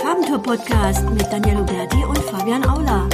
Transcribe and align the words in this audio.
Farbentour 0.00 0.42
Podcast 0.42 1.08
mit 1.10 1.22
Daniel 1.32 1.58
Huberti 1.58 2.04
und 2.04 2.18
Fabian 2.18 2.64
Aula. 2.64 3.08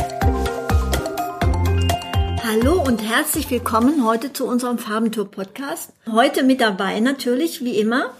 Hallo 2.42 2.83
und 2.83 2.99
herzlich 2.99 3.50
willkommen 3.50 4.05
heute 4.05 4.33
zu 4.33 4.46
unserem 4.46 4.78
Farbentour 4.78 5.30
Podcast. 5.30 5.92
Heute 6.10 6.42
mit 6.42 6.60
dabei 6.60 7.01
natürlich, 7.01 7.64
wie 7.64 7.78
immer, 7.78 8.14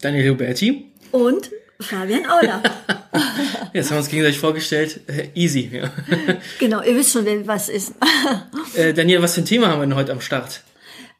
Daniel 0.00 0.30
Huberti. 0.32 0.92
Und 1.12 1.50
Fabian 1.80 2.26
Aula. 2.26 2.62
Jetzt 3.72 3.86
haben 3.90 3.96
wir 3.96 3.98
uns 3.98 4.08
gegenseitig 4.08 4.38
vorgestellt. 4.38 5.00
Äh, 5.08 5.28
easy. 5.34 5.70
Ja. 5.72 5.90
Genau, 6.58 6.82
ihr 6.82 6.96
wisst 6.96 7.12
schon, 7.12 7.26
was 7.46 7.68
ist. 7.68 7.94
äh, 8.74 8.92
Daniel, 8.94 9.22
was 9.22 9.34
für 9.34 9.42
ein 9.42 9.46
Thema 9.46 9.68
haben 9.68 9.80
wir 9.80 9.86
denn 9.86 9.94
heute 9.96 10.12
am 10.12 10.20
Start? 10.20 10.62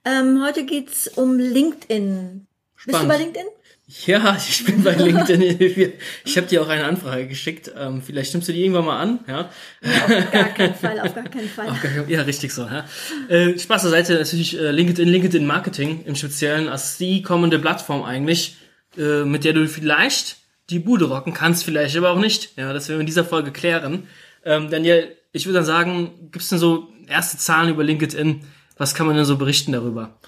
Ähm, 0.05 0.43
heute 0.45 0.65
geht's 0.65 1.09
um 1.09 1.39
LinkedIn. 1.39 2.47
Spannend. 2.77 2.87
Bist 2.87 3.03
du 3.03 3.09
bei 3.09 3.17
LinkedIn? 3.17 3.47
Ja, 3.87 4.37
ich 4.49 4.65
bin 4.65 4.83
bei 4.83 4.95
LinkedIn. 4.95 5.93
Ich 6.25 6.37
habe 6.37 6.47
dir 6.47 6.63
auch 6.63 6.69
eine 6.69 6.85
Anfrage 6.85 7.29
geschickt. 7.29 7.71
Ähm, 7.77 8.03
vielleicht 8.03 8.35
nimmst 8.35 8.49
du 8.49 8.53
die 8.53 8.63
irgendwann 8.63 8.85
mal 8.85 9.01
an. 9.01 9.21
Ja? 9.29 9.51
Auf 9.83 10.31
gar 10.33 10.45
keinen 10.45 10.75
Fall, 10.75 11.01
auf 11.01 11.15
gar 11.15 11.25
keinen 11.25 11.49
Fall. 11.49 11.67
Gar, 11.67 12.09
ja, 12.09 12.23
richtig 12.23 12.53
so. 12.53 12.63
Ja? 12.63 12.85
Äh, 13.29 13.59
Spaß 13.59 13.83
zur 13.83 13.91
Seite, 13.91 14.15
natürlich 14.15 14.59
äh, 14.59 14.73
LinkedIn, 14.73 15.09
LinkedIn 15.09 15.47
Marketing 15.47 16.05
im 16.05 16.17
Speziellen 16.17 16.69
als 16.69 16.99
die 16.99 17.23
kommende 17.23 17.59
Plattform 17.61 18.03
eigentlich, 18.03 18.57
äh, 18.99 19.25
mit 19.25 19.45
der 19.45 19.53
du 19.53 19.69
vielleicht 19.69 20.39
die 20.71 20.81
Bude 20.81 21.05
rocken 21.05 21.33
kannst, 21.33 21.63
vielleicht 21.63 21.97
aber 21.97 22.11
auch 22.11 22.19
nicht. 22.19 22.57
Ja, 22.57 22.73
das 22.73 22.89
werden 22.89 22.99
wir 22.99 23.03
in 23.03 23.07
dieser 23.07 23.25
Folge 23.25 23.53
klären. 23.53 24.09
Ähm, 24.45 24.69
Daniel, 24.69 25.17
ich 25.33 25.47
würde 25.47 25.59
dann 25.59 25.65
sagen, 25.65 26.31
gibt's 26.33 26.49
denn 26.49 26.59
so 26.59 26.89
erste 27.07 27.39
Zahlen 27.39 27.71
über 27.71 27.85
LinkedIn? 27.85 28.41
Was 28.79 28.95
kann 28.95 29.07
man 29.07 29.15
denn 29.15 29.25
so 29.25 29.37
berichten 29.37 29.71
darüber? 29.71 30.19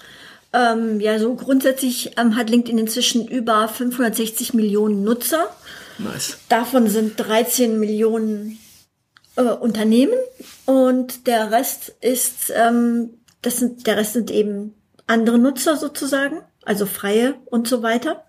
Ähm, 0.51 0.99
ja, 0.99 1.19
so 1.19 1.35
grundsätzlich 1.35 2.17
ähm, 2.17 2.35
hat 2.35 2.49
LinkedIn 2.49 2.79
inzwischen 2.79 3.27
über 3.27 3.67
560 3.67 4.53
Millionen 4.53 5.03
Nutzer. 5.03 5.47
Nice. 5.99 6.37
Davon 6.49 6.87
sind 6.87 7.19
13 7.19 7.79
Millionen 7.79 8.57
äh, 9.35 9.43
Unternehmen 9.43 10.17
und 10.65 11.27
der 11.27 11.51
Rest 11.51 11.93
ist, 12.01 12.51
ähm, 12.55 13.19
das 13.41 13.57
sind, 13.57 13.85
der 13.85 13.97
Rest 13.97 14.13
sind 14.13 14.31
eben 14.31 14.73
andere 15.05 15.37
Nutzer 15.37 15.75
sozusagen, 15.75 16.41
also 16.63 16.85
freie 16.85 17.35
und 17.45 17.67
so 17.67 17.83
weiter. 17.83 18.23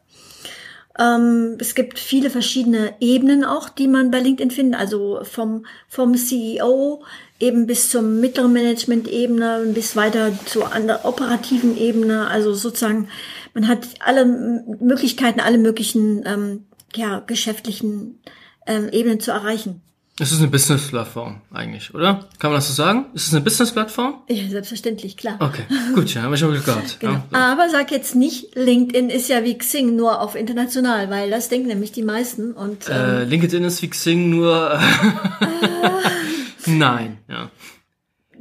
Ähm, 0.99 1.57
es 1.59 1.75
gibt 1.75 1.99
viele 1.99 2.29
verschiedene 2.29 2.95
Ebenen 3.01 3.45
auch, 3.45 3.69
die 3.71 3.89
man 3.89 4.11
bei 4.11 4.21
LinkedIn 4.21 4.51
findet, 4.51 4.81
also 4.81 5.21
vom, 5.23 5.65
vom 5.89 6.15
CEO 6.17 7.03
eben 7.41 7.67
bis 7.67 7.91
zur 7.91 8.03
mittleren 8.03 8.53
Management-Ebene, 8.53 9.73
bis 9.75 9.97
weiter 9.97 10.33
zur 10.45 10.71
operativen 11.05 11.77
Ebene. 11.77 12.29
Also 12.29 12.55
sozusagen, 12.55 13.09
man 13.55 13.67
hat 13.67 13.89
alle 14.01 14.27
Möglichkeiten, 14.27 15.41
alle 15.41 15.59
möglichen 15.59 16.23
ähm, 16.27 16.67
ja, 16.95 17.21
geschäftlichen 17.21 18.21
ähm, 18.67 18.89
Ebenen 18.93 19.21
zu 19.21 19.31
erreichen. 19.31 19.81
Es 20.23 20.33
ist 20.33 20.41
eine 20.41 20.49
Business-Plattform 20.49 21.41
eigentlich, 21.51 21.95
oder? 21.95 22.29
Kann 22.39 22.51
man 22.51 22.59
das 22.59 22.69
so 22.69 22.75
sagen? 22.75 23.07
Ist 23.15 23.29
es 23.29 23.33
eine 23.33 23.43
Business-Plattform? 23.43 24.17
Ja, 24.29 24.51
selbstverständlich, 24.51 25.17
klar. 25.17 25.37
Okay, 25.41 25.63
gut, 25.95 26.13
ja, 26.13 26.21
haben 26.21 26.31
wir 26.31 26.37
schon 26.37 26.51
Glück 26.51 26.67
gehabt. 26.67 26.99
Genau. 27.01 27.23
Ja. 27.33 27.53
Aber 27.53 27.71
sag 27.71 27.91
jetzt 27.91 28.15
nicht, 28.15 28.55
LinkedIn 28.55 29.09
ist 29.09 29.31
ja 29.31 29.45
wie 29.45 29.57
Xing 29.57 29.97
nur 29.97 30.21
auf 30.21 30.35
international, 30.35 31.09
weil 31.09 31.31
das 31.31 31.49
denken 31.49 31.69
nämlich 31.69 31.93
die 31.93 32.03
meisten. 32.03 32.53
Und, 32.53 32.91
ähm, 32.91 32.97
äh, 32.97 33.25
LinkedIn 33.25 33.65
ist 33.65 33.81
wie 33.81 33.89
Xing 33.89 34.29
nur... 34.29 34.79
Nein, 36.67 37.19
ja. 37.29 37.51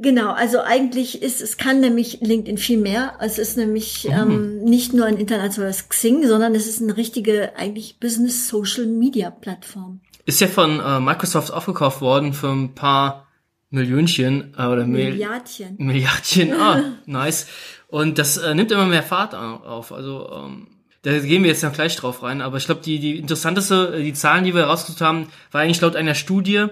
Genau, 0.02 0.32
also 0.32 0.60
eigentlich 0.60 1.22
ist, 1.22 1.42
es 1.42 1.58
kann 1.58 1.80
nämlich 1.80 2.20
LinkedIn 2.22 2.56
viel 2.56 2.78
mehr. 2.78 3.18
Es 3.20 3.38
ist 3.38 3.58
nämlich 3.58 4.04
mhm. 4.04 4.12
ähm, 4.12 4.64
nicht 4.64 4.94
nur 4.94 5.04
ein 5.04 5.18
internationales 5.18 5.90
Xing, 5.90 6.26
sondern 6.26 6.54
es 6.54 6.66
ist 6.66 6.80
eine 6.80 6.96
richtige 6.96 7.54
eigentlich 7.56 8.00
Business 8.00 8.48
Social 8.48 8.86
Media 8.86 9.30
Plattform. 9.30 10.00
Ist 10.24 10.40
ja 10.40 10.46
von 10.46 10.80
äh, 10.80 11.00
Microsoft 11.00 11.52
aufgekauft 11.52 12.00
worden 12.00 12.32
für 12.32 12.48
ein 12.48 12.74
paar 12.74 13.26
Millionchen 13.68 14.54
äh, 14.56 14.64
oder 14.64 14.86
Milliardchen. 14.86 15.76
Milliardchen, 15.78 16.54
ah, 16.54 16.82
nice. 17.06 17.46
Und 17.88 18.18
das 18.18 18.38
äh, 18.38 18.54
nimmt 18.54 18.72
immer 18.72 18.86
mehr 18.86 19.02
Fahrt 19.02 19.34
auf. 19.34 19.92
Also 19.92 20.30
ähm, 20.32 20.68
da 21.02 21.18
gehen 21.18 21.42
wir 21.42 21.50
jetzt 21.50 21.62
noch 21.62 21.72
gleich 21.72 21.96
drauf 21.96 22.22
rein. 22.22 22.40
Aber 22.40 22.56
ich 22.56 22.66
glaube, 22.66 22.80
die, 22.82 22.98
die 22.98 23.18
interessanteste, 23.18 23.94
äh, 23.96 24.02
die 24.02 24.12
Zahlen, 24.12 24.44
die 24.44 24.54
wir 24.54 24.62
herausgesucht 24.62 25.00
haben, 25.00 25.28
war 25.52 25.60
eigentlich 25.60 25.80
laut 25.80 25.96
einer 25.96 26.14
Studie, 26.14 26.66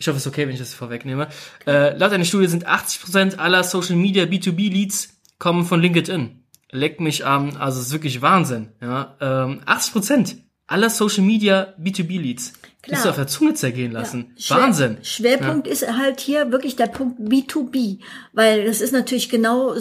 ich 0.00 0.08
hoffe, 0.08 0.16
es 0.16 0.24
ist 0.24 0.32
okay, 0.32 0.46
wenn 0.46 0.54
ich 0.54 0.58
das 0.58 0.72
vorwegnehme. 0.72 1.28
Äh, 1.66 1.96
laut 1.96 2.12
einer 2.12 2.24
Studie 2.24 2.46
sind 2.46 2.66
80% 2.66 3.36
aller 3.36 3.62
Social 3.62 3.96
Media 3.96 4.24
B2B 4.24 4.70
Leads 4.70 5.10
kommen 5.38 5.66
von 5.66 5.80
LinkedIn. 5.80 6.42
Leckt 6.70 7.00
mich 7.00 7.26
an, 7.26 7.58
also 7.58 7.80
es 7.80 7.88
ist 7.88 7.92
wirklich 7.92 8.22
Wahnsinn. 8.22 8.68
Ja, 8.80 9.16
ähm, 9.20 9.60
80% 9.66 10.36
aller 10.66 10.88
Social 10.88 11.22
Media 11.22 11.74
B2B 11.78 12.18
Leads. 12.18 12.54
Klar. 12.80 12.96
Musst 12.96 13.04
du 13.04 13.10
auf 13.10 13.16
der 13.16 13.26
Zunge 13.26 13.54
zergehen 13.54 13.92
lassen. 13.92 14.32
Ja. 14.36 14.56
Wahnsinn. 14.56 14.96
Schwerpunkt 15.02 15.66
ja. 15.66 15.72
ist 15.74 15.86
halt 15.86 16.20
hier 16.20 16.50
wirklich 16.50 16.76
der 16.76 16.86
Punkt 16.86 17.20
B2B, 17.20 17.98
weil 18.32 18.64
das 18.64 18.80
ist 18.80 18.94
natürlich 18.94 19.28
genau 19.28 19.74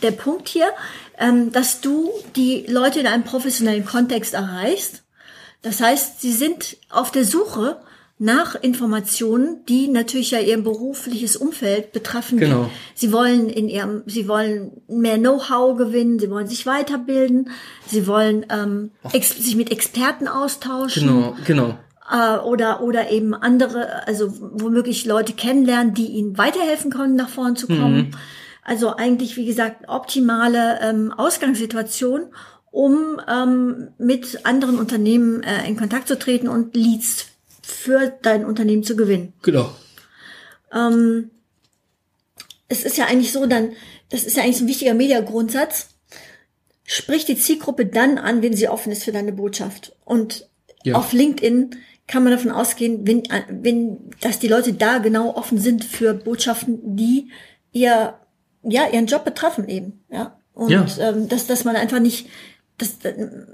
der 0.00 0.12
Punkt 0.12 0.48
hier, 0.48 0.70
ähm, 1.18 1.52
dass 1.52 1.82
du 1.82 2.10
die 2.34 2.64
Leute 2.66 3.00
in 3.00 3.06
einem 3.06 3.24
professionellen 3.24 3.84
Kontext 3.84 4.32
erreichst. 4.32 5.02
Das 5.60 5.82
heißt, 5.82 6.22
sie 6.22 6.32
sind 6.32 6.78
auf 6.88 7.10
der 7.10 7.26
Suche 7.26 7.82
nach 8.18 8.54
Informationen, 8.54 9.64
die 9.68 9.88
natürlich 9.88 10.30
ja 10.30 10.38
ihr 10.38 10.56
berufliches 10.62 11.36
Umfeld 11.36 11.92
betreffen. 11.92 12.38
Genau. 12.38 12.70
Sie 12.94 13.12
wollen 13.12 13.48
in 13.48 13.68
ihrem, 13.68 14.02
sie 14.06 14.28
wollen 14.28 14.82
mehr 14.88 15.18
Know-how 15.18 15.76
gewinnen, 15.76 16.20
sie 16.20 16.30
wollen 16.30 16.46
sich 16.46 16.64
weiterbilden, 16.64 17.50
sie 17.86 18.06
wollen 18.06 18.46
ähm, 18.50 18.92
sich 19.12 19.56
mit 19.56 19.72
Experten 19.72 20.28
austauschen. 20.28 21.06
Genau, 21.06 21.36
genau. 21.44 21.78
Äh, 22.10 22.38
oder 22.38 22.82
oder 22.82 23.10
eben 23.10 23.34
andere, 23.34 24.06
also 24.06 24.32
womöglich 24.40 25.06
Leute 25.06 25.32
kennenlernen, 25.32 25.94
die 25.94 26.06
ihnen 26.06 26.38
weiterhelfen 26.38 26.92
können, 26.92 27.16
nach 27.16 27.28
vorn 27.28 27.56
zu 27.56 27.66
kommen. 27.66 27.96
Mhm. 27.96 28.10
Also 28.62 28.94
eigentlich, 28.94 29.36
wie 29.36 29.44
gesagt, 29.44 29.88
optimale 29.88 30.78
ähm, 30.80 31.12
Ausgangssituation, 31.12 32.28
um 32.70 33.20
ähm, 33.28 33.88
mit 33.98 34.46
anderen 34.46 34.78
Unternehmen 34.78 35.42
äh, 35.42 35.68
in 35.68 35.76
Kontakt 35.76 36.08
zu 36.08 36.18
treten 36.18 36.48
und 36.48 36.74
Leads 36.76 37.33
für 37.64 38.12
dein 38.22 38.44
Unternehmen 38.44 38.84
zu 38.84 38.96
gewinnen. 38.96 39.32
Genau. 39.42 39.70
Ähm, 40.72 41.30
es 42.68 42.84
ist 42.84 42.96
ja 42.96 43.06
eigentlich 43.06 43.32
so, 43.32 43.46
dann, 43.46 43.72
das 44.10 44.24
ist 44.24 44.36
ja 44.36 44.42
eigentlich 44.42 44.58
so 44.58 44.64
ein 44.64 44.68
wichtiger 44.68 44.94
Mediagrundsatz. 44.94 45.88
Sprich 46.84 47.24
die 47.24 47.38
Zielgruppe 47.38 47.86
dann 47.86 48.18
an, 48.18 48.42
wenn 48.42 48.54
sie 48.54 48.68
offen 48.68 48.92
ist 48.92 49.04
für 49.04 49.12
deine 49.12 49.32
Botschaft. 49.32 49.96
Und 50.04 50.48
ja. 50.82 50.96
auf 50.96 51.12
LinkedIn 51.12 51.76
kann 52.06 52.22
man 52.22 52.32
davon 52.32 52.50
ausgehen, 52.50 53.06
wenn, 53.06 53.22
wenn, 53.48 54.10
dass 54.20 54.38
die 54.38 54.48
Leute 54.48 54.74
da 54.74 54.98
genau 54.98 55.34
offen 55.34 55.58
sind 55.58 55.84
für 55.84 56.12
Botschaften, 56.12 56.96
die 56.96 57.30
ihr, 57.72 58.18
ja, 58.62 58.88
ihren 58.92 59.06
Job 59.06 59.24
betreffen 59.24 59.68
eben, 59.68 60.04
ja. 60.10 60.38
Und 60.52 60.70
ja. 60.70 60.86
Ähm, 61.00 61.28
dass, 61.28 61.46
dass 61.46 61.64
man 61.64 61.74
einfach 61.74 61.98
nicht, 61.98 62.28
das, 62.78 62.98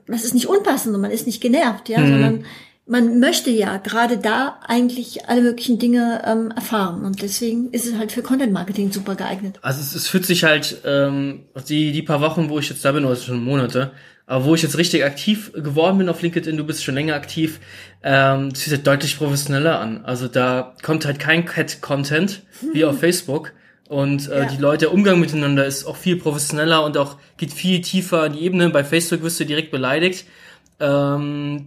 das 0.07 0.25
ist 0.25 0.35
nicht 0.35 0.49
unpassend 0.49 0.95
und 0.95 1.01
man 1.01 1.11
ist 1.11 1.27
nicht 1.27 1.41
genervt, 1.41 1.89
ja, 1.89 2.01
mhm. 2.01 2.11
sondern 2.11 2.45
man 2.91 3.21
möchte 3.21 3.51
ja 3.51 3.77
gerade 3.77 4.19
da 4.19 4.59
eigentlich 4.67 5.29
alle 5.29 5.43
möglichen 5.43 5.79
Dinge 5.79 6.23
ähm, 6.27 6.51
erfahren 6.51 7.05
und 7.05 7.23
deswegen 7.23 7.71
ist 7.71 7.87
es 7.87 7.97
halt 7.97 8.11
für 8.11 8.21
Content 8.21 8.53
Marketing 8.53 8.91
super 8.91 9.15
geeignet. 9.15 9.61
Also 9.63 9.81
es, 9.81 9.95
es 9.95 10.09
fühlt 10.09 10.27
sich 10.27 10.43
halt 10.43 10.79
ähm, 10.85 11.45
die 11.69 11.93
die 11.93 12.03
paar 12.03 12.21
Wochen, 12.21 12.51
wo 12.51 12.59
ich 12.59 12.69
jetzt 12.69 12.85
da 12.85 12.91
bin, 12.91 13.05
oder 13.05 13.15
schon 13.15 13.45
Monate, 13.45 13.93
aber 14.27 14.45
wo 14.45 14.57
ich 14.57 14.63
jetzt 14.63 14.77
richtig 14.77 15.05
aktiv 15.05 15.53
geworden 15.53 15.99
bin 15.99 16.09
auf 16.09 16.21
LinkedIn, 16.21 16.57
du 16.57 16.65
bist 16.65 16.83
schon 16.83 16.97
länger 16.97 17.15
aktiv, 17.15 17.61
ähm, 18.03 18.51
das 18.51 18.65
sieht 18.65 18.73
halt 18.73 18.87
deutlich 18.87 19.19
professioneller 19.19 19.79
an. 19.79 20.05
Also 20.05 20.27
da 20.27 20.75
kommt 20.83 21.05
halt 21.05 21.21
kein 21.21 21.45
Cat-Content 21.45 22.43
wie 22.73 22.85
auf 22.85 22.99
Facebook. 23.01 23.53
Und 23.89 24.29
äh, 24.29 24.41
ja. 24.41 24.45
die 24.47 24.61
Leute, 24.61 24.87
der 24.87 24.95
Umgang 24.95 25.19
miteinander 25.19 25.65
ist 25.65 25.85
auch 25.85 25.97
viel 25.97 26.17
professioneller 26.17 26.85
und 26.85 26.97
auch 26.97 27.17
geht 27.37 27.53
viel 27.53 27.81
tiefer 27.83 28.27
in 28.27 28.33
die 28.35 28.41
Ebene. 28.41 28.71
Bei 28.71 28.85
Facebook 28.85 29.23
wirst 29.23 29.41
du 29.41 29.45
direkt 29.45 29.71
beleidigt. 29.73 30.27
Ähm, 30.79 31.67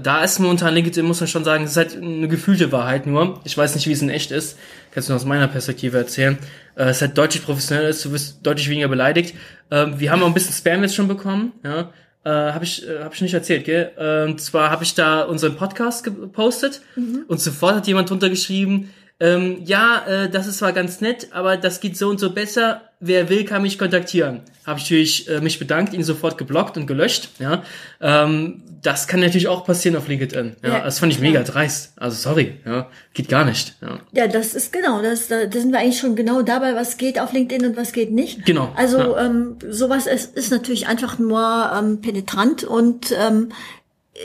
da 0.00 0.24
ist 0.24 0.38
momentan 0.38 0.74
LinkedIn, 0.74 1.04
muss 1.04 1.20
man 1.20 1.28
schon 1.28 1.44
sagen, 1.44 1.64
es 1.64 1.72
ist 1.72 1.76
halt 1.76 1.96
eine 1.96 2.28
gefühlte 2.28 2.72
Wahrheit 2.72 3.06
nur. 3.06 3.40
Ich 3.44 3.56
weiß 3.56 3.74
nicht, 3.74 3.86
wie 3.86 3.92
es 3.92 4.02
in 4.02 4.08
echt 4.08 4.30
ist. 4.30 4.58
Kannst 4.90 5.10
du 5.10 5.14
aus 5.14 5.24
meiner 5.24 5.48
Perspektive 5.48 5.98
erzählen. 5.98 6.38
Äh, 6.74 6.84
es 6.84 6.96
ist 6.96 7.02
halt 7.02 7.18
deutlich 7.18 7.44
professioneller 7.44 7.92
du 7.92 8.12
wirst 8.12 8.38
deutlich 8.42 8.68
weniger 8.68 8.88
beleidigt. 8.88 9.34
Ähm, 9.70 10.00
wir 10.00 10.10
haben 10.10 10.22
auch 10.22 10.26
ein 10.26 10.34
bisschen 10.34 10.54
Spam 10.54 10.82
jetzt 10.82 10.94
schon 10.94 11.08
bekommen, 11.08 11.52
ja. 11.64 11.92
Äh, 12.24 12.30
habe 12.30 12.64
ich, 12.64 12.88
äh, 12.88 13.00
hab 13.02 13.14
ich 13.14 13.20
nicht 13.20 13.34
erzählt, 13.34 13.64
gell? 13.64 13.90
Äh, 13.96 14.30
und 14.30 14.40
zwar 14.40 14.70
habe 14.70 14.84
ich 14.84 14.94
da 14.94 15.22
unseren 15.22 15.56
Podcast 15.56 16.04
gepostet 16.04 16.80
mhm. 16.94 17.24
und 17.26 17.40
sofort 17.40 17.74
hat 17.74 17.86
jemand 17.88 18.10
drunter 18.10 18.30
geschrieben, 18.30 18.90
ähm, 19.18 19.62
ja, 19.64 20.04
äh, 20.06 20.30
das 20.30 20.46
ist 20.46 20.58
zwar 20.58 20.72
ganz 20.72 21.00
nett, 21.00 21.28
aber 21.32 21.56
das 21.56 21.80
geht 21.80 21.96
so 21.96 22.08
und 22.08 22.18
so 22.18 22.32
besser. 22.32 22.82
Wer 23.04 23.28
will, 23.28 23.44
kann 23.44 23.62
mich 23.62 23.80
kontaktieren. 23.80 24.42
Habe 24.64 24.78
ich 24.78 24.84
natürlich 24.84 25.28
äh, 25.28 25.40
mich 25.40 25.58
bedankt, 25.58 25.92
ihn 25.92 26.04
sofort 26.04 26.38
geblockt 26.38 26.76
und 26.76 26.86
gelöscht. 26.86 27.30
Ja, 27.40 27.64
ähm, 28.00 28.62
das 28.80 29.08
kann 29.08 29.18
natürlich 29.18 29.48
auch 29.48 29.64
passieren 29.64 29.96
auf 29.96 30.06
LinkedIn. 30.06 30.54
Ja, 30.62 30.68
ja 30.68 30.84
das 30.84 31.00
fand 31.00 31.12
ich 31.12 31.18
klar. 31.18 31.32
mega 31.32 31.42
dreist. 31.42 31.94
Also 31.96 32.16
sorry, 32.16 32.60
ja, 32.64 32.88
geht 33.12 33.28
gar 33.28 33.44
nicht. 33.44 33.74
Ja, 33.80 33.98
ja 34.12 34.28
das 34.28 34.54
ist 34.54 34.72
genau, 34.72 35.02
das, 35.02 35.26
da 35.26 35.50
sind 35.50 35.72
wir 35.72 35.80
eigentlich 35.80 35.98
schon 35.98 36.14
genau 36.14 36.42
dabei, 36.42 36.76
was 36.76 36.96
geht 36.96 37.18
auf 37.18 37.32
LinkedIn 37.32 37.66
und 37.66 37.76
was 37.76 37.92
geht 37.92 38.12
nicht. 38.12 38.46
Genau. 38.46 38.72
Also 38.76 38.98
ja. 38.98 39.26
ähm, 39.26 39.56
sowas 39.68 40.06
ist, 40.06 40.36
ist 40.36 40.52
natürlich 40.52 40.86
einfach 40.86 41.18
nur 41.18 41.72
ähm, 41.76 42.00
penetrant 42.00 42.62
und 42.62 43.12
ähm, 43.18 43.48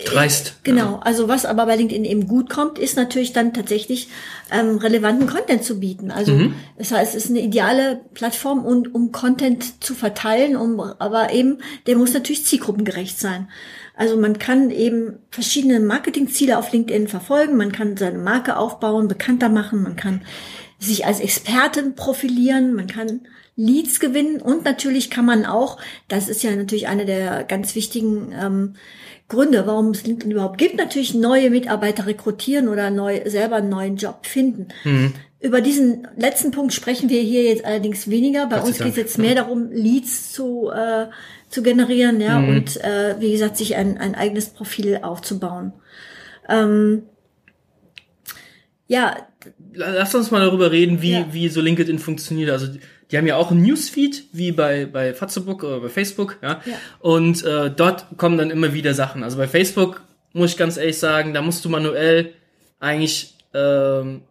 Dreist. 0.05 0.55
Genau, 0.63 0.99
also 1.01 1.29
was 1.29 1.45
aber 1.45 1.65
bei 1.65 1.77
LinkedIn 1.77 2.03
eben 2.03 2.27
gut 2.27 2.49
kommt, 2.49 2.77
ist 2.77 2.97
natürlich 2.97 3.31
dann 3.31 3.53
tatsächlich 3.53 4.09
ähm, 4.51 4.77
relevanten 4.77 5.27
Content 5.27 5.63
zu 5.63 5.79
bieten. 5.79 6.11
Also 6.11 6.33
Mhm. 6.33 6.55
das 6.77 6.91
heißt, 6.91 7.15
es 7.15 7.25
ist 7.25 7.29
eine 7.29 7.39
ideale 7.39 8.01
Plattform, 8.13 8.65
um, 8.65 8.85
um 8.91 9.13
Content 9.13 9.81
zu 9.81 9.95
verteilen, 9.95 10.57
um, 10.57 10.77
aber 10.79 11.31
eben, 11.31 11.59
der 11.87 11.95
muss 11.95 12.13
natürlich 12.13 12.43
zielgruppengerecht 12.43 13.17
sein. 13.17 13.47
Also 13.95 14.17
man 14.17 14.37
kann 14.37 14.71
eben 14.71 15.19
verschiedene 15.31 15.79
Marketingziele 15.79 16.57
auf 16.57 16.71
LinkedIn 16.73 17.07
verfolgen, 17.07 17.55
man 17.55 17.71
kann 17.71 17.95
seine 17.95 18.17
Marke 18.17 18.57
aufbauen, 18.57 19.07
bekannter 19.07 19.47
machen, 19.47 19.83
man 19.83 19.95
kann 19.95 20.21
sich 20.79 21.05
als 21.05 21.21
Expertin 21.21 21.95
profilieren, 21.95 22.73
man 22.73 22.87
kann 22.87 23.21
Leads 23.55 23.99
gewinnen 23.99 24.39
und 24.39 24.65
natürlich 24.65 25.09
kann 25.09 25.25
man 25.25 25.45
auch, 25.45 25.79
das 26.09 26.27
ist 26.29 26.43
ja 26.43 26.55
natürlich 26.55 26.87
eine 26.87 27.05
der 27.05 27.43
ganz 27.43 27.73
wichtigen 27.73 28.31
ähm, 28.39 28.75
Gründe, 29.29 29.67
warum 29.67 29.91
es 29.91 30.05
LinkedIn 30.05 30.31
überhaupt 30.31 30.57
gibt, 30.57 30.75
natürlich 30.77 31.13
neue 31.13 31.49
Mitarbeiter 31.49 32.05
rekrutieren 32.05 32.69
oder 32.69 32.89
neu, 32.89 33.21
selber 33.25 33.57
einen 33.57 33.69
neuen 33.69 33.97
Job 33.97 34.25
finden. 34.25 34.69
Mhm. 34.85 35.13
Über 35.39 35.61
diesen 35.61 36.07
letzten 36.17 36.51
Punkt 36.51 36.73
sprechen 36.73 37.09
wir 37.09 37.21
hier 37.21 37.43
jetzt 37.43 37.65
allerdings 37.65 38.09
weniger. 38.09 38.47
Bei 38.47 38.61
uns 38.61 38.77
geht 38.77 38.87
es 38.91 38.95
jetzt 38.95 39.17
mehr 39.17 39.35
darum, 39.35 39.69
Leads 39.71 40.31
zu, 40.31 40.69
äh, 40.69 41.07
zu 41.49 41.61
generieren, 41.61 42.19
ja, 42.21 42.39
Mhm. 42.39 42.49
und 42.49 42.77
äh, 42.83 43.15
wie 43.19 43.31
gesagt, 43.33 43.57
sich 43.57 43.75
ein, 43.75 43.97
ein 43.97 44.15
eigenes 44.15 44.49
Profil 44.49 44.99
aufzubauen. 45.03 45.73
Ähm, 46.49 47.03
ja, 48.87 49.17
Lass 49.73 50.13
uns 50.15 50.31
mal 50.31 50.41
darüber 50.41 50.71
reden, 50.71 51.01
wie, 51.01 51.11
Ja. 51.13 51.25
wie 51.31 51.47
so 51.49 51.61
LinkedIn 51.61 51.99
funktioniert. 51.99 52.49
Also 52.49 52.67
die- 53.11 53.17
haben 53.17 53.27
ja 53.27 53.35
auch 53.37 53.51
ein 53.51 53.61
Newsfeed, 53.61 54.25
wie 54.33 54.51
bei, 54.51 54.85
bei 54.85 55.13
Facebook 55.13 55.63
oder 55.63 55.79
bei 55.81 55.89
Facebook, 55.89 56.37
ja. 56.41 56.61
Ja. 56.65 56.73
Und 56.99 57.43
äh, 57.43 57.71
dort 57.71 58.05
kommen 58.17 58.37
dann 58.37 58.49
immer 58.51 58.73
wieder 58.73 58.93
Sachen. 58.93 59.23
Also 59.23 59.37
bei 59.37 59.47
Facebook 59.47 60.01
muss 60.33 60.51
ich 60.51 60.57
ganz 60.57 60.77
ehrlich 60.77 60.97
sagen, 60.99 61.33
da 61.33 61.41
musst 61.41 61.63
du 61.65 61.69
manuell 61.69 62.33
eigentlich 62.79 63.33
ähm, 63.53 64.21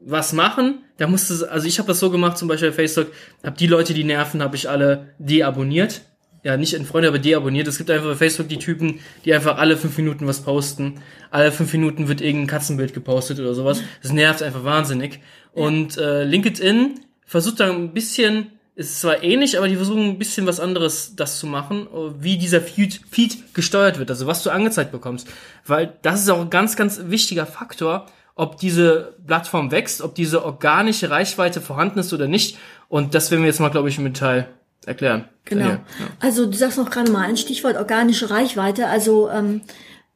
was 0.00 0.32
machen. 0.32 0.80
Da 0.96 1.06
musst 1.06 1.30
du, 1.30 1.44
also 1.50 1.66
ich 1.66 1.78
habe 1.78 1.88
das 1.88 2.00
so 2.00 2.10
gemacht, 2.10 2.38
zum 2.38 2.48
Beispiel 2.48 2.70
bei 2.70 2.74
Facebook, 2.76 3.08
habe 3.42 3.56
die 3.56 3.66
Leute, 3.66 3.94
die 3.94 4.04
nerven, 4.04 4.42
habe 4.42 4.56
ich 4.56 4.68
alle 4.68 5.08
deabonniert. 5.18 6.02
Ja, 6.44 6.58
nicht 6.58 6.74
in 6.74 6.84
Freunde, 6.84 7.08
aber 7.08 7.18
deabonniert. 7.18 7.66
Es 7.68 7.78
gibt 7.78 7.90
einfach 7.90 8.06
bei 8.10 8.14
Facebook 8.16 8.48
die 8.48 8.58
Typen, 8.58 9.00
die 9.24 9.32
einfach 9.32 9.56
alle 9.56 9.78
fünf 9.78 9.96
Minuten 9.96 10.26
was 10.26 10.42
posten. 10.42 11.00
Alle 11.30 11.50
fünf 11.50 11.72
Minuten 11.72 12.06
wird 12.06 12.20
irgendein 12.20 12.48
Katzenbild 12.48 12.92
gepostet 12.92 13.40
oder 13.40 13.54
sowas. 13.54 13.80
Das 14.02 14.12
nervt 14.12 14.42
einfach 14.42 14.62
wahnsinnig. 14.62 15.20
Und 15.52 15.96
äh, 15.96 16.24
LinkedIn 16.24 17.00
versucht 17.26 17.60
da 17.60 17.70
ein 17.70 17.92
bisschen, 17.92 18.52
ist 18.76 19.00
zwar 19.00 19.22
ähnlich, 19.22 19.56
aber 19.56 19.68
die 19.68 19.76
versuchen 19.76 20.10
ein 20.10 20.18
bisschen 20.18 20.46
was 20.46 20.60
anderes, 20.60 21.14
das 21.16 21.38
zu 21.38 21.46
machen, 21.46 21.86
wie 22.18 22.38
dieser 22.38 22.60
Feed, 22.60 23.00
Feed 23.10 23.54
gesteuert 23.54 23.98
wird, 23.98 24.10
also 24.10 24.26
was 24.26 24.42
du 24.42 24.50
angezeigt 24.50 24.92
bekommst. 24.92 25.28
Weil 25.66 25.92
das 26.02 26.20
ist 26.20 26.30
auch 26.30 26.40
ein 26.40 26.50
ganz, 26.50 26.76
ganz 26.76 27.00
wichtiger 27.04 27.46
Faktor, 27.46 28.06
ob 28.34 28.58
diese 28.58 29.14
Plattform 29.26 29.70
wächst, 29.70 30.02
ob 30.02 30.14
diese 30.14 30.44
organische 30.44 31.10
Reichweite 31.10 31.60
vorhanden 31.60 32.00
ist 32.00 32.12
oder 32.12 32.26
nicht. 32.26 32.58
Und 32.88 33.14
das 33.14 33.30
werden 33.30 33.42
wir 33.42 33.48
jetzt 33.48 33.60
mal, 33.60 33.70
glaube 33.70 33.88
ich, 33.88 33.98
im 33.98 34.04
Detail 34.04 34.48
erklären. 34.86 35.28
Genau. 35.44 35.66
Ja, 35.66 35.80
Also 36.20 36.46
du 36.46 36.56
sagst 36.56 36.78
noch 36.78 36.90
gerade 36.90 37.10
mal 37.10 37.22
ein 37.22 37.36
Stichwort 37.36 37.76
organische 37.76 38.30
Reichweite. 38.30 38.88
Also 38.88 39.30
ähm, 39.30 39.62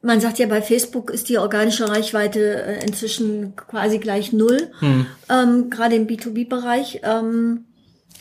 man 0.01 0.21
sagt 0.21 0.39
ja 0.39 0.47
bei 0.47 0.61
Facebook 0.61 1.09
ist 1.09 1.29
die 1.29 1.37
organische 1.37 1.89
Reichweite 1.89 2.63
äh, 2.63 2.85
inzwischen 2.85 3.55
quasi 3.55 3.99
gleich 3.99 4.31
null, 4.31 4.71
ähm, 5.29 5.69
gerade 5.69 5.95
im 5.95 6.07
B2B-Bereich. 6.07 7.01
Ähm, 7.03 7.65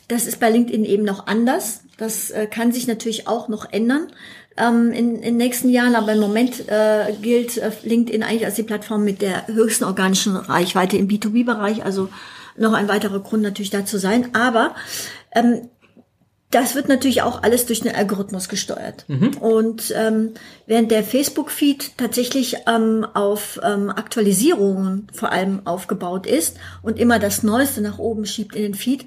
das 0.08 0.26
ist 0.26 0.40
bei 0.40 0.50
LinkedIn 0.50 0.84
eben 0.84 1.04
noch 1.04 1.26
anders. 1.26 1.82
Das 1.98 2.30
äh, 2.30 2.46
kann 2.46 2.72
sich 2.72 2.86
natürlich 2.86 3.28
auch 3.28 3.48
noch 3.48 3.72
ändern 3.72 4.08
ähm, 4.56 4.92
in, 4.92 5.16
in 5.16 5.22
den 5.22 5.36
nächsten 5.36 5.68
Jahren, 5.68 5.94
aber 5.94 6.12
im 6.12 6.20
Moment 6.20 6.68
äh, 6.68 7.12
gilt 7.20 7.58
äh, 7.58 7.70
LinkedIn 7.82 8.22
eigentlich 8.22 8.46
als 8.46 8.56
die 8.56 8.62
Plattform 8.62 9.04
mit 9.04 9.22
der 9.22 9.46
höchsten 9.46 9.84
organischen 9.84 10.36
Reichweite 10.36 10.96
im 10.96 11.08
B2B-Bereich. 11.08 11.84
Also 11.84 12.08
noch 12.56 12.72
ein 12.72 12.88
weiterer 12.88 13.20
Grund 13.20 13.42
natürlich 13.42 13.70
dazu 13.70 13.98
sein. 13.98 14.34
Aber 14.34 14.74
ähm, 15.32 15.68
das 16.50 16.74
wird 16.74 16.88
natürlich 16.88 17.22
auch 17.22 17.42
alles 17.42 17.66
durch 17.66 17.80
den 17.80 17.94
Algorithmus 17.94 18.48
gesteuert. 18.48 19.04
Und 19.40 19.92
ähm, 19.94 20.32
während 20.66 20.90
der 20.90 21.04
Facebook-Feed 21.04 21.98
tatsächlich 21.98 22.56
ähm, 22.66 23.06
auf 23.12 23.60
ähm, 23.62 23.90
Aktualisierungen 23.90 25.08
vor 25.12 25.30
allem 25.30 25.66
aufgebaut 25.66 26.26
ist 26.26 26.56
und 26.82 26.98
immer 26.98 27.18
das 27.18 27.42
Neueste 27.42 27.82
nach 27.82 27.98
oben 27.98 28.24
schiebt 28.24 28.56
in 28.56 28.62
den 28.62 28.74
Feed, 28.74 29.04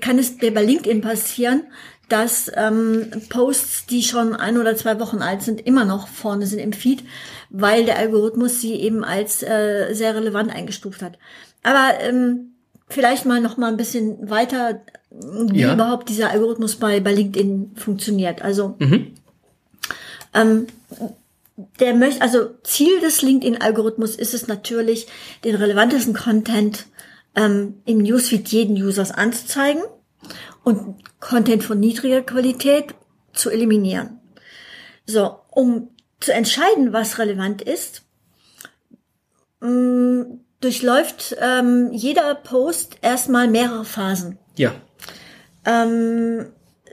kann 0.00 0.18
es 0.18 0.38
dir 0.38 0.54
bei 0.54 0.62
LinkedIn 0.62 1.02
passieren, 1.02 1.64
dass 2.08 2.50
ähm, 2.56 3.10
Posts, 3.28 3.86
die 3.86 4.02
schon 4.02 4.34
ein 4.34 4.56
oder 4.58 4.74
zwei 4.74 4.98
Wochen 5.00 5.18
alt 5.18 5.42
sind, 5.42 5.64
immer 5.64 5.84
noch 5.84 6.08
vorne 6.08 6.46
sind 6.46 6.60
im 6.60 6.72
Feed, 6.72 7.04
weil 7.50 7.84
der 7.84 7.98
Algorithmus 7.98 8.60
sie 8.60 8.74
eben 8.74 9.04
als 9.04 9.42
äh, 9.42 9.92
sehr 9.92 10.14
relevant 10.14 10.54
eingestuft 10.54 11.02
hat. 11.02 11.18
Aber 11.62 12.00
ähm, 12.00 12.54
vielleicht 12.88 13.26
mal 13.26 13.40
noch 13.40 13.58
mal 13.58 13.68
ein 13.68 13.76
bisschen 13.76 14.30
weiter, 14.30 14.80
wie 15.10 15.60
Ja. 15.60 15.74
überhaupt 15.74 16.08
dieser 16.08 16.30
Algorithmus 16.30 16.76
bei, 16.76 17.00
bei 17.00 17.12
LinkedIn 17.12 17.72
funktioniert. 17.76 18.42
Also 18.42 18.76
Mhm. 18.78 19.14
ähm, 20.34 20.66
der 21.78 21.94
möchte, 21.94 22.22
also 22.22 22.50
Ziel 22.62 23.00
des 23.00 23.20
LinkedIn-Algorithmus 23.22 24.16
ist 24.16 24.32
es 24.34 24.46
natürlich, 24.46 25.08
den 25.44 25.56
relevantesten 25.56 26.14
Content 26.14 26.86
ähm, 27.34 27.74
im 27.84 27.98
Newsfeed 27.98 28.48
jeden 28.48 28.76
Users 28.82 29.10
anzuzeigen 29.10 29.82
und 30.64 30.96
Content 31.20 31.62
von 31.64 31.78
niedriger 31.78 32.22
Qualität 32.22 32.94
zu 33.32 33.50
eliminieren. 33.50 34.20
So, 35.06 35.36
um 35.50 35.88
zu 36.20 36.32
entscheiden, 36.32 36.92
was 36.92 37.18
relevant 37.18 37.62
ist, 37.62 38.02
mh, 39.60 40.24
durchläuft 40.60 41.36
ähm, 41.40 41.90
jeder 41.92 42.34
Post 42.34 42.96
erstmal 43.02 43.48
mehrere 43.48 43.84
Phasen. 43.84 44.38
Ja. 44.56 44.72
Ähm, 45.64 46.46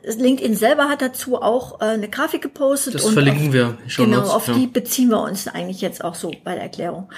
LinkedIn 0.03 0.55
selber 0.55 0.89
hat 0.89 1.01
dazu 1.01 1.41
auch 1.41 1.81
äh, 1.81 1.85
eine 1.85 2.09
Grafik 2.09 2.41
gepostet. 2.41 2.95
Das 2.95 3.03
und 3.05 3.13
verlinken 3.13 3.47
auf, 3.47 3.53
wir 3.53 3.77
Show 3.87 4.05
Genau, 4.05 4.17
Notes, 4.17 4.31
auf 4.31 4.47
ja. 4.47 4.53
die 4.53 4.67
beziehen 4.67 5.09
wir 5.09 5.21
uns 5.21 5.47
eigentlich 5.47 5.81
jetzt 5.81 6.03
auch 6.03 6.15
so 6.15 6.31
bei 6.43 6.53
der 6.53 6.63
Erklärung. 6.63 7.09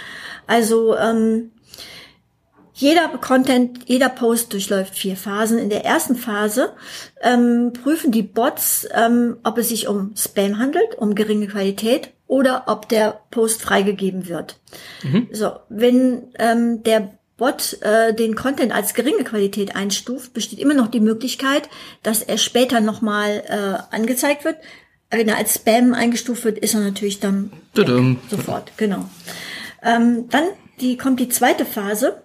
Also 0.48 0.98
ähm, 0.98 1.52
jeder 2.74 3.10
Content, 3.10 3.82
jeder 3.88 4.10
Post 4.10 4.54
durchläuft 4.54 4.96
vier 4.96 5.18
Phasen. 5.18 5.58
In 5.60 5.70
der 5.70 5.86
ersten 5.86 6.16
Phase 6.16 6.74
ähm, 7.22 7.74
prüfen 7.74 8.12
die 8.12 8.24
Bots, 8.24 8.88
ähm, 8.94 9.38
ob 9.44 9.58
es 9.58 9.70
sich 9.70 9.88
um 9.88 10.14
Spam 10.16 10.58
handelt, 10.60 10.96
um 10.98 11.14
geringe 11.14 11.48
Qualität 11.48 12.12
oder 12.26 12.64
ob 12.68 12.88
der 12.88 13.20
Post 13.32 13.62
freigegeben 13.62 14.30
wird. 14.30 14.60
So, 15.32 15.52
wenn 15.68 16.32
ähm, 16.38 16.84
der 16.84 17.19
Bot 17.40 17.82
äh, 17.82 18.14
den 18.14 18.36
Content 18.36 18.72
als 18.72 18.94
geringe 18.94 19.24
Qualität 19.24 19.76
einstuft, 19.76 20.34
besteht 20.34 20.60
immer 20.60 20.76
noch 20.76 20.88
die 20.88 21.00
Möglichkeit, 21.00 21.70
dass 22.04 22.22
er 22.22 22.38
später 22.38 22.82
nochmal 22.82 23.44
äh, 23.48 23.96
angezeigt 23.96 24.46
wird. 24.46 24.58
Wenn 25.10 25.28
er 25.28 25.38
als 25.38 25.56
Spam 25.56 25.96
eingestuft 25.96 26.44
wird, 26.46 26.60
ist 26.60 26.76
er 26.76 26.82
natürlich 26.82 27.20
dann 27.20 27.52
sofort, 28.30 28.72
genau. 28.78 29.10
Ähm, 29.82 30.30
dann 30.30 30.44
die, 30.82 30.98
kommt 30.98 31.20
die 31.20 31.30
zweite 31.30 31.66
Phase, 31.66 32.22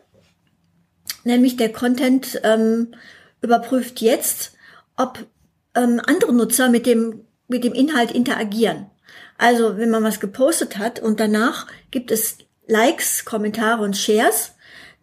nämlich 1.25 1.57
der 1.57 1.73
Content 1.73 2.41
ähm, 2.45 2.95
überprüft 3.41 4.03
jetzt, 4.03 4.53
ob 4.97 5.25
ähm, 5.75 6.01
andere 6.05 6.35
Nutzer 6.35 6.69
mit 6.69 6.85
dem, 6.85 7.25
mit 7.49 7.65
dem 7.65 7.73
Inhalt 7.73 8.11
interagieren. 8.11 8.91
Also 9.39 9.79
wenn 9.79 9.91
man 9.91 10.05
was 10.05 10.21
gepostet 10.21 10.79
hat 10.79 11.01
und 11.01 11.21
danach 11.21 11.67
gibt 11.91 12.11
es 12.11 12.39
Likes, 12.67 13.25
Kommentare 13.25 13.83
und 13.83 13.97
Shares, 13.97 14.54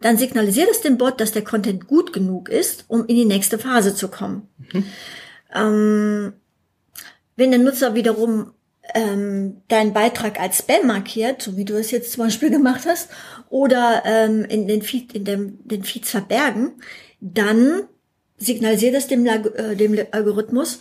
dann 0.04 0.18
signalisiert 0.18 0.68
es 0.70 0.80
dem 0.80 0.98
Bot, 0.98 1.20
dass 1.20 1.32
der 1.32 1.44
Content 1.44 1.86
gut 1.86 2.12
genug 2.12 2.48
ist, 2.48 2.84
um 2.88 3.06
in 3.06 3.16
die 3.16 3.24
nächste 3.24 3.58
Phase 3.58 3.94
zu 3.94 4.08
kommen. 4.08 4.48
Ähm, 5.54 6.32
wenn 7.36 7.50
der 7.50 7.60
Nutzer 7.60 7.94
wiederum 7.94 8.52
ähm, 8.94 9.62
deinen 9.68 9.92
Beitrag 9.92 10.40
als 10.40 10.58
Spam 10.58 10.86
markiert, 10.86 11.42
so 11.42 11.56
wie 11.56 11.64
du 11.64 11.74
es 11.74 11.90
jetzt 11.90 12.12
zum 12.12 12.24
Beispiel 12.24 12.50
gemacht 12.50 12.82
hast, 12.86 13.08
oder 13.48 14.02
ähm, 14.04 14.44
in 14.44 14.66
den 14.66 14.82
Feed, 14.82 15.14
in 15.14 15.24
dem, 15.24 15.58
den 15.66 15.84
Feeds 15.84 16.10
verbergen, 16.10 16.72
dann 17.20 17.82
signalisiert 18.38 18.94
es 18.94 19.06
dem, 19.06 19.26
äh, 19.26 19.76
dem 19.76 19.98
Algorithmus, 20.10 20.80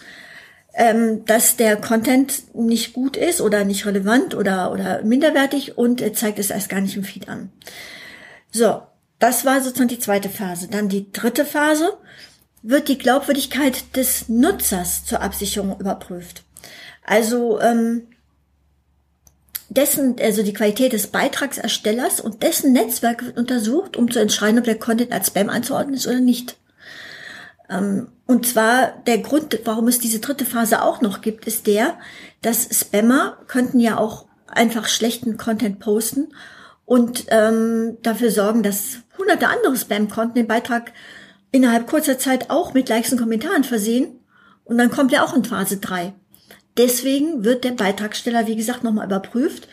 ähm, 0.73 1.25
dass 1.25 1.57
der 1.57 1.75
Content 1.75 2.55
nicht 2.55 2.93
gut 2.93 3.17
ist 3.17 3.41
oder 3.41 3.65
nicht 3.65 3.85
relevant 3.85 4.35
oder, 4.35 4.71
oder 4.71 5.03
minderwertig 5.03 5.77
und 5.77 6.01
er 6.01 6.13
zeigt 6.13 6.39
es 6.39 6.49
erst 6.49 6.69
gar 6.69 6.81
nicht 6.81 6.95
im 6.95 7.03
Feed 7.03 7.27
an. 7.27 7.51
So, 8.51 8.81
das 9.21 9.45
war 9.45 9.61
sozusagen 9.61 9.87
die 9.87 9.99
zweite 9.99 10.29
Phase. 10.29 10.67
Dann 10.67 10.89
die 10.89 11.11
dritte 11.11 11.45
Phase 11.45 11.93
wird 12.63 12.87
die 12.87 12.97
Glaubwürdigkeit 12.97 13.95
des 13.95 14.27
Nutzers 14.29 15.05
zur 15.05 15.21
Absicherung 15.21 15.79
überprüft. 15.79 16.43
Also 17.05 17.61
ähm, 17.61 18.07
dessen, 19.69 20.15
also 20.19 20.41
die 20.41 20.53
Qualität 20.53 20.93
des 20.93 21.07
Beitragserstellers 21.07 22.19
und 22.19 22.41
dessen 22.41 22.73
Netzwerk 22.73 23.23
wird 23.23 23.37
untersucht, 23.37 23.95
um 23.95 24.09
zu 24.11 24.19
entscheiden, 24.19 24.57
ob 24.57 24.65
der 24.65 24.79
Content 24.79 25.11
als 25.11 25.27
Spam 25.27 25.49
einzuordnen 25.49 25.95
ist 25.95 26.07
oder 26.07 26.19
nicht. 26.19 26.57
Ähm, 27.69 28.07
und 28.25 28.47
zwar 28.47 29.03
der 29.05 29.19
Grund, 29.19 29.59
warum 29.65 29.87
es 29.87 29.99
diese 29.99 30.19
dritte 30.19 30.45
Phase 30.45 30.81
auch 30.81 31.01
noch 31.01 31.21
gibt, 31.21 31.45
ist 31.45 31.67
der, 31.67 31.99
dass 32.41 32.67
Spammer 32.71 33.37
könnten 33.47 33.79
ja 33.79 33.99
auch 33.99 34.25
einfach 34.47 34.87
schlechten 34.87 35.37
Content 35.37 35.79
posten 35.79 36.29
und 36.91 37.25
ähm, 37.29 37.97
dafür 38.01 38.31
sorgen, 38.31 38.63
dass 38.63 38.97
hunderte 39.21 39.47
andere 39.47 39.77
Spam-Konten 39.77 40.35
den 40.35 40.47
Beitrag 40.47 40.91
innerhalb 41.51 41.87
kurzer 41.87 42.17
Zeit 42.17 42.49
auch 42.49 42.73
mit 42.73 42.89
Likes 42.89 43.11
und 43.11 43.19
Kommentaren 43.19 43.63
versehen. 43.63 44.19
Und 44.63 44.77
dann 44.77 44.91
kommt 44.91 45.13
er 45.13 45.23
auch 45.23 45.35
in 45.35 45.45
Phase 45.45 45.77
3. 45.77 46.13
Deswegen 46.77 47.43
wird 47.43 47.63
der 47.63 47.71
Beitragsteller, 47.71 48.47
wie 48.47 48.55
gesagt, 48.55 48.83
nochmal 48.83 49.05
überprüft. 49.05 49.67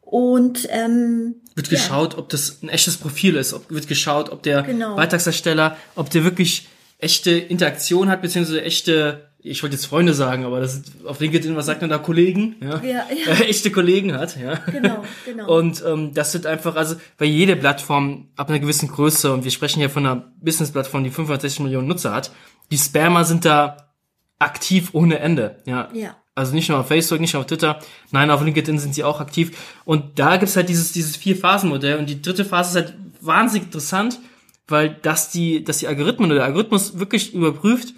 Und 0.00 0.66
ähm, 0.70 1.36
wird 1.54 1.70
geschaut, 1.70 2.14
ja. 2.14 2.18
ob 2.18 2.28
das 2.30 2.62
ein 2.62 2.68
echtes 2.68 2.96
Profil 2.96 3.36
ist, 3.36 3.52
ob, 3.52 3.70
wird 3.70 3.86
geschaut, 3.86 4.30
ob 4.30 4.42
der 4.42 4.62
Genau. 4.62 4.96
Beitragsersteller, 4.96 5.76
ob 5.94 6.10
der 6.10 6.24
wirklich 6.24 6.68
echte 6.98 7.30
Interaktion 7.30 8.08
hat, 8.08 8.22
beziehungsweise 8.22 8.62
echte, 8.62 9.29
ich 9.42 9.62
wollte 9.62 9.76
jetzt 9.76 9.86
Freunde 9.86 10.12
sagen, 10.12 10.44
aber 10.44 10.60
das 10.60 10.74
ist 10.74 11.06
auf 11.06 11.20
LinkedIn, 11.20 11.56
was 11.56 11.66
sagt 11.66 11.80
man 11.80 11.90
da, 11.90 11.98
Kollegen, 11.98 12.56
ja, 12.60 12.80
Ja, 12.82 12.82
ja. 12.84 13.04
Äh, 13.26 13.44
echte 13.44 13.70
Kollegen 13.70 14.14
hat, 14.14 14.38
ja. 14.38 14.54
Genau, 14.70 15.04
genau. 15.24 15.56
Und 15.58 15.82
ähm, 15.86 16.12
das 16.14 16.34
wird 16.34 16.46
einfach, 16.46 16.76
also 16.76 16.96
bei 17.16 17.24
jeder 17.24 17.56
Plattform 17.56 18.28
ab 18.36 18.48
einer 18.48 18.58
gewissen 18.58 18.88
Größe, 18.88 19.32
und 19.32 19.44
wir 19.44 19.50
sprechen 19.50 19.80
ja 19.80 19.88
von 19.88 20.06
einer 20.06 20.32
Business-Plattform, 20.40 21.04
die 21.04 21.10
560 21.10 21.60
Millionen 21.60 21.88
Nutzer 21.88 22.12
hat, 22.12 22.32
die 22.70 22.78
Spammer 22.78 23.24
sind 23.24 23.44
da 23.44 23.94
aktiv 24.38 24.90
ohne 24.92 25.18
Ende, 25.18 25.56
ja. 25.66 25.88
Ja. 25.94 26.16
Also 26.34 26.54
nicht 26.54 26.68
nur 26.68 26.78
auf 26.78 26.88
Facebook, 26.88 27.20
nicht 27.20 27.34
nur 27.34 27.40
auf 27.40 27.46
Twitter, 27.46 27.80
nein, 28.12 28.30
auf 28.30 28.42
LinkedIn 28.42 28.78
sind 28.78 28.94
sie 28.94 29.04
auch 29.04 29.20
aktiv. 29.20 29.56
Und 29.84 30.18
da 30.18 30.36
gibt's 30.36 30.56
halt 30.56 30.68
dieses, 30.68 30.92
dieses 30.92 31.16
Vier-Phasen-Modell. 31.16 31.98
Und 31.98 32.08
die 32.08 32.22
dritte 32.22 32.44
Phase 32.44 32.78
ist 32.78 32.86
halt 32.86 32.96
wahnsinnig 33.20 33.66
interessant, 33.66 34.18
weil 34.66 34.96
das 35.02 35.30
die, 35.30 35.64
dass 35.64 35.78
die 35.78 35.88
Algorithmen 35.88 36.30
oder 36.30 36.36
der 36.36 36.44
Algorithmus 36.46 36.98
wirklich 36.98 37.34
überprüft, 37.34 37.94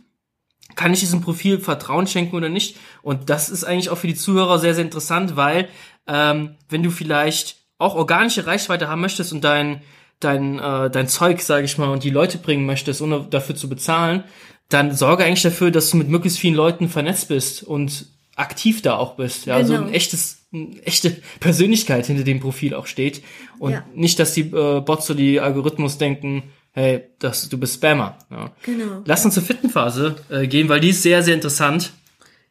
kann 0.75 0.93
ich 0.93 1.01
diesem 1.01 1.21
Profil 1.21 1.59
Vertrauen 1.59 2.07
schenken 2.07 2.37
oder 2.37 2.49
nicht. 2.49 2.77
Und 3.03 3.31
das 3.31 3.49
ist 3.51 3.65
eigentlich 3.65 3.91
auch 3.91 3.99
für 3.99 4.07
die 4.07 4.15
Zuhörer 4.15 4.59
sehr, 4.59 4.75
sehr 4.75 4.85
interessant, 4.85 5.37
weil 5.37 5.69
ähm, 6.07 6.57
wenn 6.69 6.83
du 6.83 6.91
vielleicht 6.91 7.57
auch 7.79 7.95
organische 7.95 8.47
Reichweite 8.47 8.89
haben 8.89 9.01
möchtest 9.01 9.33
und 9.33 9.43
dein 9.45 9.83
dein 10.21 10.59
äh, 10.59 10.89
dein 10.91 11.09
Zeug, 11.09 11.41
sage 11.41 11.65
ich 11.65 11.79
mal, 11.79 11.89
und 11.91 12.05
die 12.05 12.11
Leute 12.11 12.39
bringen 12.39 12.65
möchtest, 12.67 13.03
ohne 13.03 13.27
dafür 13.29 13.57
zu 13.57 13.69
bezahlen, 13.69 14.23
dann 14.69 14.95
sorge 14.95 15.25
eigentlich 15.25 15.43
dafür, 15.43 15.71
dass 15.71 15.91
du 15.91 15.97
mit 15.97 16.09
möglichst 16.09 16.39
vielen 16.39 16.55
Leuten 16.55 16.89
vernetzt 16.89 17.29
bist 17.29 17.63
und 17.63 18.07
aktiv 18.37 18.81
da 18.83 18.97
auch 18.97 19.17
bist. 19.17 19.47
Ja, 19.47 19.57
also 19.57 19.75
Genau. 19.75 19.87
ein 19.89 19.93
echtes, 19.93 20.47
eine 20.53 20.81
echte 20.85 21.17
Persönlichkeit 21.41 22.07
hinter 22.07 22.25
dem 22.25 22.41
Profil 22.41 22.73
auch 22.75 22.87
steht. 22.87 23.23
Und 23.59 23.73
Ja. 23.73 23.85
nicht, 23.95 24.19
dass 24.19 24.33
die 24.33 24.43
äh, 24.43 24.81
Bots 24.81 25.11
oder 25.11 25.19
die 25.19 25.41
Algorithmus 25.41 25.99
denken, 25.99 26.45
hey, 26.73 27.05
das, 27.19 27.49
du 27.49 27.59
bist 27.59 27.75
Spammer. 27.75 28.19
Ja. 28.31 28.51
Genau. 28.63 29.03
Lass 29.05 29.25
uns 29.25 29.35
zur 29.35 29.43
vierten 29.43 29.71
Phase 29.71 30.17
äh, 30.31 30.47
gehen, 30.47 30.69
weil 30.69 30.81
die 30.81 30.91
ist 30.91 31.03
sehr, 31.03 31.23
sehr 31.23 31.35
interessant. 31.35 31.93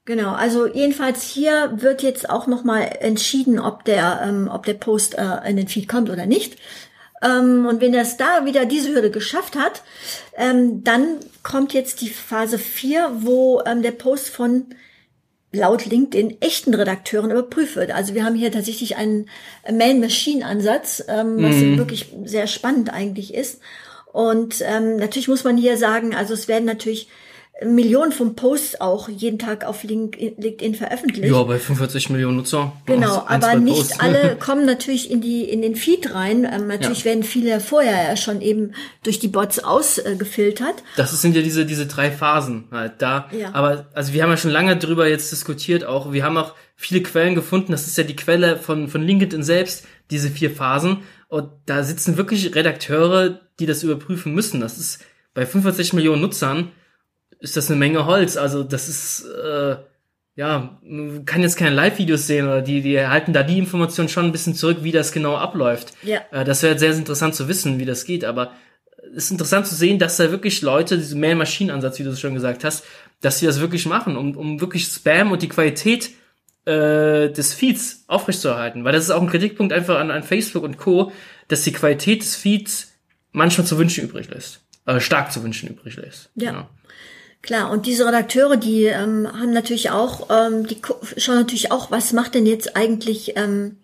Genau, 0.06 0.34
also 0.34 0.66
jedenfalls 0.66 1.24
hier 1.24 1.74
wird 1.76 2.02
jetzt 2.02 2.30
auch 2.30 2.48
nochmal 2.48 2.98
entschieden, 3.02 3.60
ob 3.60 3.86
der, 3.86 4.22
ähm, 4.26 4.50
ob 4.52 4.66
der 4.66 4.74
Post 4.74 5.16
äh, 5.16 5.48
in 5.48 5.58
den 5.58 5.68
Feed 5.68 5.88
kommt 5.88 6.10
oder 6.10 6.26
nicht. 6.26 6.58
Ähm, 7.22 7.68
und 7.68 7.82
wenn 7.82 7.94
das 7.94 8.18
da 8.18 8.46
wieder 8.46 8.66
diese 8.66 8.94
Hürde 8.94 9.12
geschafft 9.12 9.56
hat, 9.56 9.84
ähm, 10.36 10.84
dann 10.84 11.18
kommt 11.44 11.74
jetzt 11.74 12.02
die 12.02 12.10
Phase 12.10 12.58
4, 12.58 13.12
wo 13.20 13.62
ähm, 13.66 13.84
der 13.84 13.92
Post 13.92 14.30
von 14.30 14.66
laut 15.52 15.86
LinkedIn 15.86 16.42
echten 16.42 16.74
Redakteuren 16.74 17.30
überprüft 17.30 17.76
wird. 17.76 17.92
Also 17.92 18.16
wir 18.16 18.24
haben 18.24 18.36
hier 18.36 18.52
tatsächlich 18.52 18.96
einen 18.96 19.30
Man-Machine-Ansatz, 19.70 21.04
ähm, 21.08 21.38
was 21.44 21.60
wirklich 21.78 22.08
sehr 22.24 22.48
spannend 22.48 22.92
eigentlich 22.92 23.34
ist. 23.34 23.60
Und 24.12 24.62
ähm, 24.66 24.98
natürlich 24.98 25.28
muss 25.28 25.44
man 25.44 25.58
hier 25.58 25.78
sagen, 25.78 26.14
also 26.16 26.34
es 26.34 26.48
werden 26.48 26.66
natürlich 26.66 27.08
Millionen 27.64 28.12
von 28.12 28.36
Posts 28.36 28.82
auch 28.82 29.08
jeden 29.08 29.38
Tag 29.38 29.66
auf 29.66 29.84
Link- 29.84 30.18
LinkedIn 30.18 30.74
veröffentlicht. 30.74 31.32
Ja, 31.32 31.44
bei 31.44 31.60
45 31.60 32.10
Millionen 32.10 32.38
Nutzer. 32.38 32.74
Genau, 32.88 33.24
ein, 33.28 33.44
aber 33.44 33.56
nicht 33.60 33.76
Posts. 33.78 34.00
alle 34.00 34.36
kommen 34.40 34.66
natürlich 34.66 35.12
in 35.12 35.22
die 35.22 35.44
in 35.44 35.62
den 35.62 35.76
Feed 35.76 36.16
rein. 36.16 36.44
Ähm, 36.52 36.66
natürlich 36.68 37.00
Ja. 37.00 37.06
werden 37.06 37.22
viele 37.24 37.60
vorher 37.60 38.10
ja 38.10 38.18
schon 38.18 38.42
eben 38.42 38.74
durch 39.04 39.20
die 39.20 39.28
Bots 39.28 39.60
ausgefiltert. 39.60 40.82
Das 40.98 41.20
sind 41.22 41.36
ja 41.36 41.42
diese, 41.44 41.66
diese 41.66 41.86
drei 41.86 42.10
Phasen 42.12 42.66
halt 42.72 42.94
da. 43.00 43.30
Ja. 43.32 43.54
Aber, 43.54 43.86
also 43.94 44.14
wir 44.14 44.24
haben 44.24 44.32
ja 44.32 44.38
schon 44.38 44.52
lange 44.52 44.76
drüber 44.78 45.08
jetzt 45.08 45.32
diskutiert 45.32 45.84
auch. 45.86 46.12
Wir 46.12 46.24
haben 46.24 46.38
auch 46.38 46.56
viele 46.76 47.02
Quellen 47.04 47.36
gefunden. 47.36 47.72
Das 47.72 47.86
ist 47.88 47.98
ja 47.98 48.04
die 48.04 48.16
Quelle 48.16 48.58
von, 48.58 48.88
von 48.88 49.04
LinkedIn 49.04 49.44
selbst, 49.44 49.86
diese 50.10 50.30
vier 50.30 50.50
Phasen. 50.52 51.00
Und 51.32 51.50
da 51.66 51.82
sitzen 51.82 52.18
wirklich 52.18 52.54
Redakteure, 52.54 53.40
die 53.58 53.66
das 53.66 53.84
überprüfen 53.84 54.34
müssen. 54.34 54.60
Das 54.60 54.78
ist 54.78 55.06
bei 55.34 55.46
45 55.46 55.94
Millionen 55.94 56.22
Nutzern 56.22 56.74
ist 57.40 57.56
das 57.56 57.72
eine 57.72 57.80
Menge 57.80 58.06
Holz. 58.06 58.36
Also 58.36 58.64
das 58.64 58.90
ist, 58.90 59.24
äh, 59.42 59.78
ja, 60.36 60.78
man 60.84 61.24
kann 61.24 61.42
jetzt 61.42 61.56
keine 61.56 61.74
Live-Videos 61.74 62.28
sehen 62.28 62.48
oder 62.48 62.62
die, 62.62 62.82
die 62.82 63.00
halten 63.00 63.32
da 63.32 63.44
die 63.44 63.58
Information 63.58 64.10
schon 64.10 64.26
ein 64.26 64.34
bisschen 64.34 64.56
zurück, 64.56 64.80
wie 64.82 64.92
das 64.92 65.14
genau 65.14 65.38
abläuft. 65.38 65.94
Ja. 66.04 66.20
Äh, 66.32 66.44
das 66.44 66.64
wäre 66.64 66.78
sehr 66.78 66.92
interessant 66.92 67.34
zu 67.34 67.48
wissen, 67.48 67.80
wie 67.80 67.86
das 67.86 68.04
geht, 68.04 68.26
aber 68.26 68.52
es 69.16 69.24
ist 69.24 69.32
interessant 69.32 69.68
zu 69.68 69.76
sehen, 69.76 70.00
dass 70.00 70.18
da 70.18 70.32
wirklich 70.32 70.62
Leute, 70.62 70.98
diesen 70.98 71.22
Man-Machine-Ansatz, 71.22 71.98
wie 71.98 72.04
du 72.04 72.10
es 72.10 72.20
schon 72.20 72.34
gesagt 72.34 72.66
hast, 72.66 72.84
dass 73.22 73.40
sie 73.40 73.46
das 73.46 73.62
wirklich 73.62 73.86
machen, 73.86 74.18
um, 74.18 74.36
um 74.36 74.60
wirklich 74.60 74.84
Spam 74.84 75.32
und 75.32 75.42
die 75.42 75.50
Qualität 75.50 76.10
äh, 76.66 77.30
des 77.30 77.54
Feeds 77.54 78.04
aufrechtzuerhalten. 78.08 78.84
Weil 78.84 78.94
das 78.94 79.06
ist 79.06 79.12
auch 79.12 79.22
ein 79.22 79.30
Kritikpunkt 79.30 79.74
einfach 79.74 80.00
an, 80.00 80.12
an 80.12 80.24
Facebook 80.24 80.64
und 80.64 80.78
Co., 80.78 81.12
dass 81.48 81.64
die 81.64 81.74
Qualität 81.74 82.22
des 82.22 82.36
Feeds 82.36 82.92
manchmal 83.32 83.68
zu 83.68 83.78
wünschen 83.78 84.06
übrig 84.06 84.30
lässt. 84.30 84.62
Äh, 84.86 85.00
stark 85.00 85.32
zu 85.32 85.44
wünschen 85.44 85.70
übrig 85.70 85.96
lässt. 85.98 86.30
Ja. 86.36 86.70
Klar, 87.42 87.72
und 87.72 87.88
diese 87.88 88.06
Redakteure, 88.06 88.56
die 88.56 88.86
ähm, 88.86 89.28
haben 89.28 89.52
natürlich 89.52 89.90
auch, 89.90 90.30
ähm, 90.30 90.68
die 90.68 90.78
schauen 91.18 91.36
natürlich 91.36 91.72
auch, 91.72 91.90
was 91.90 92.14
macht 92.14 92.36
denn 92.36 92.46
jetzt 92.46 92.76
eigentlich 92.76 93.36
ähm, 93.36 93.78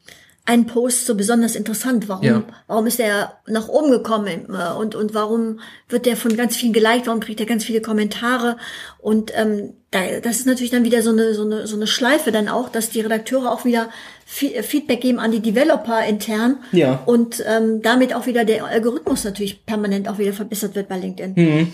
ein 0.47 0.65
Post 0.65 1.05
so 1.05 1.13
besonders 1.15 1.55
interessant? 1.55 2.07
Warum, 2.09 2.23
Ja. 2.25 2.43
warum 2.67 2.87
ist 2.87 2.99
er 2.99 3.33
nach 3.47 3.67
oben 3.67 3.91
gekommen 3.91 4.47
äh, 4.49 4.73
und 4.77 4.95
und 4.95 5.13
warum 5.13 5.59
wird 5.89 6.05
der 6.07 6.15
von 6.17 6.35
ganz 6.35 6.55
vielen 6.55 6.73
geliked? 6.73 7.05
Warum 7.05 7.19
kriegt 7.19 7.39
er 7.39 7.45
ganz 7.45 7.63
viele 7.65 7.81
Kommentare? 7.81 8.57
Und 8.97 9.31
ähm, 9.35 9.73
da, 9.91 9.99
das 10.23 10.37
ist 10.37 10.47
natürlich 10.47 10.71
dann 10.71 10.83
wieder 10.85 11.01
so 11.01 11.11
eine 11.11 11.33
so 11.33 11.43
eine 11.43 11.67
so 11.67 11.75
eine 11.75 11.85
Schleife 11.85 12.31
dann 12.31 12.47
auch, 12.47 12.69
dass 12.69 12.89
die 12.89 13.01
Redakteure 13.01 13.51
auch 13.51 13.65
wieder 13.65 13.89
Fe- 14.25 14.63
Feedback 14.63 15.01
geben 15.01 15.19
an 15.19 15.31
die 15.31 15.41
Developer 15.41 16.03
intern 16.05 16.59
Ja. 16.71 17.03
und 17.05 17.43
ähm, 17.45 17.81
damit 17.81 18.15
auch 18.15 18.25
wieder 18.25 18.45
der 18.45 18.65
Algorithmus 18.65 19.23
natürlich 19.25 19.65
permanent 19.65 20.07
auch 20.07 20.17
wieder 20.17 20.33
verbessert 20.33 20.75
wird 20.75 20.87
bei 20.89 20.97
LinkedIn. 20.97 21.71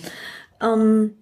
Ähm, 0.61 1.15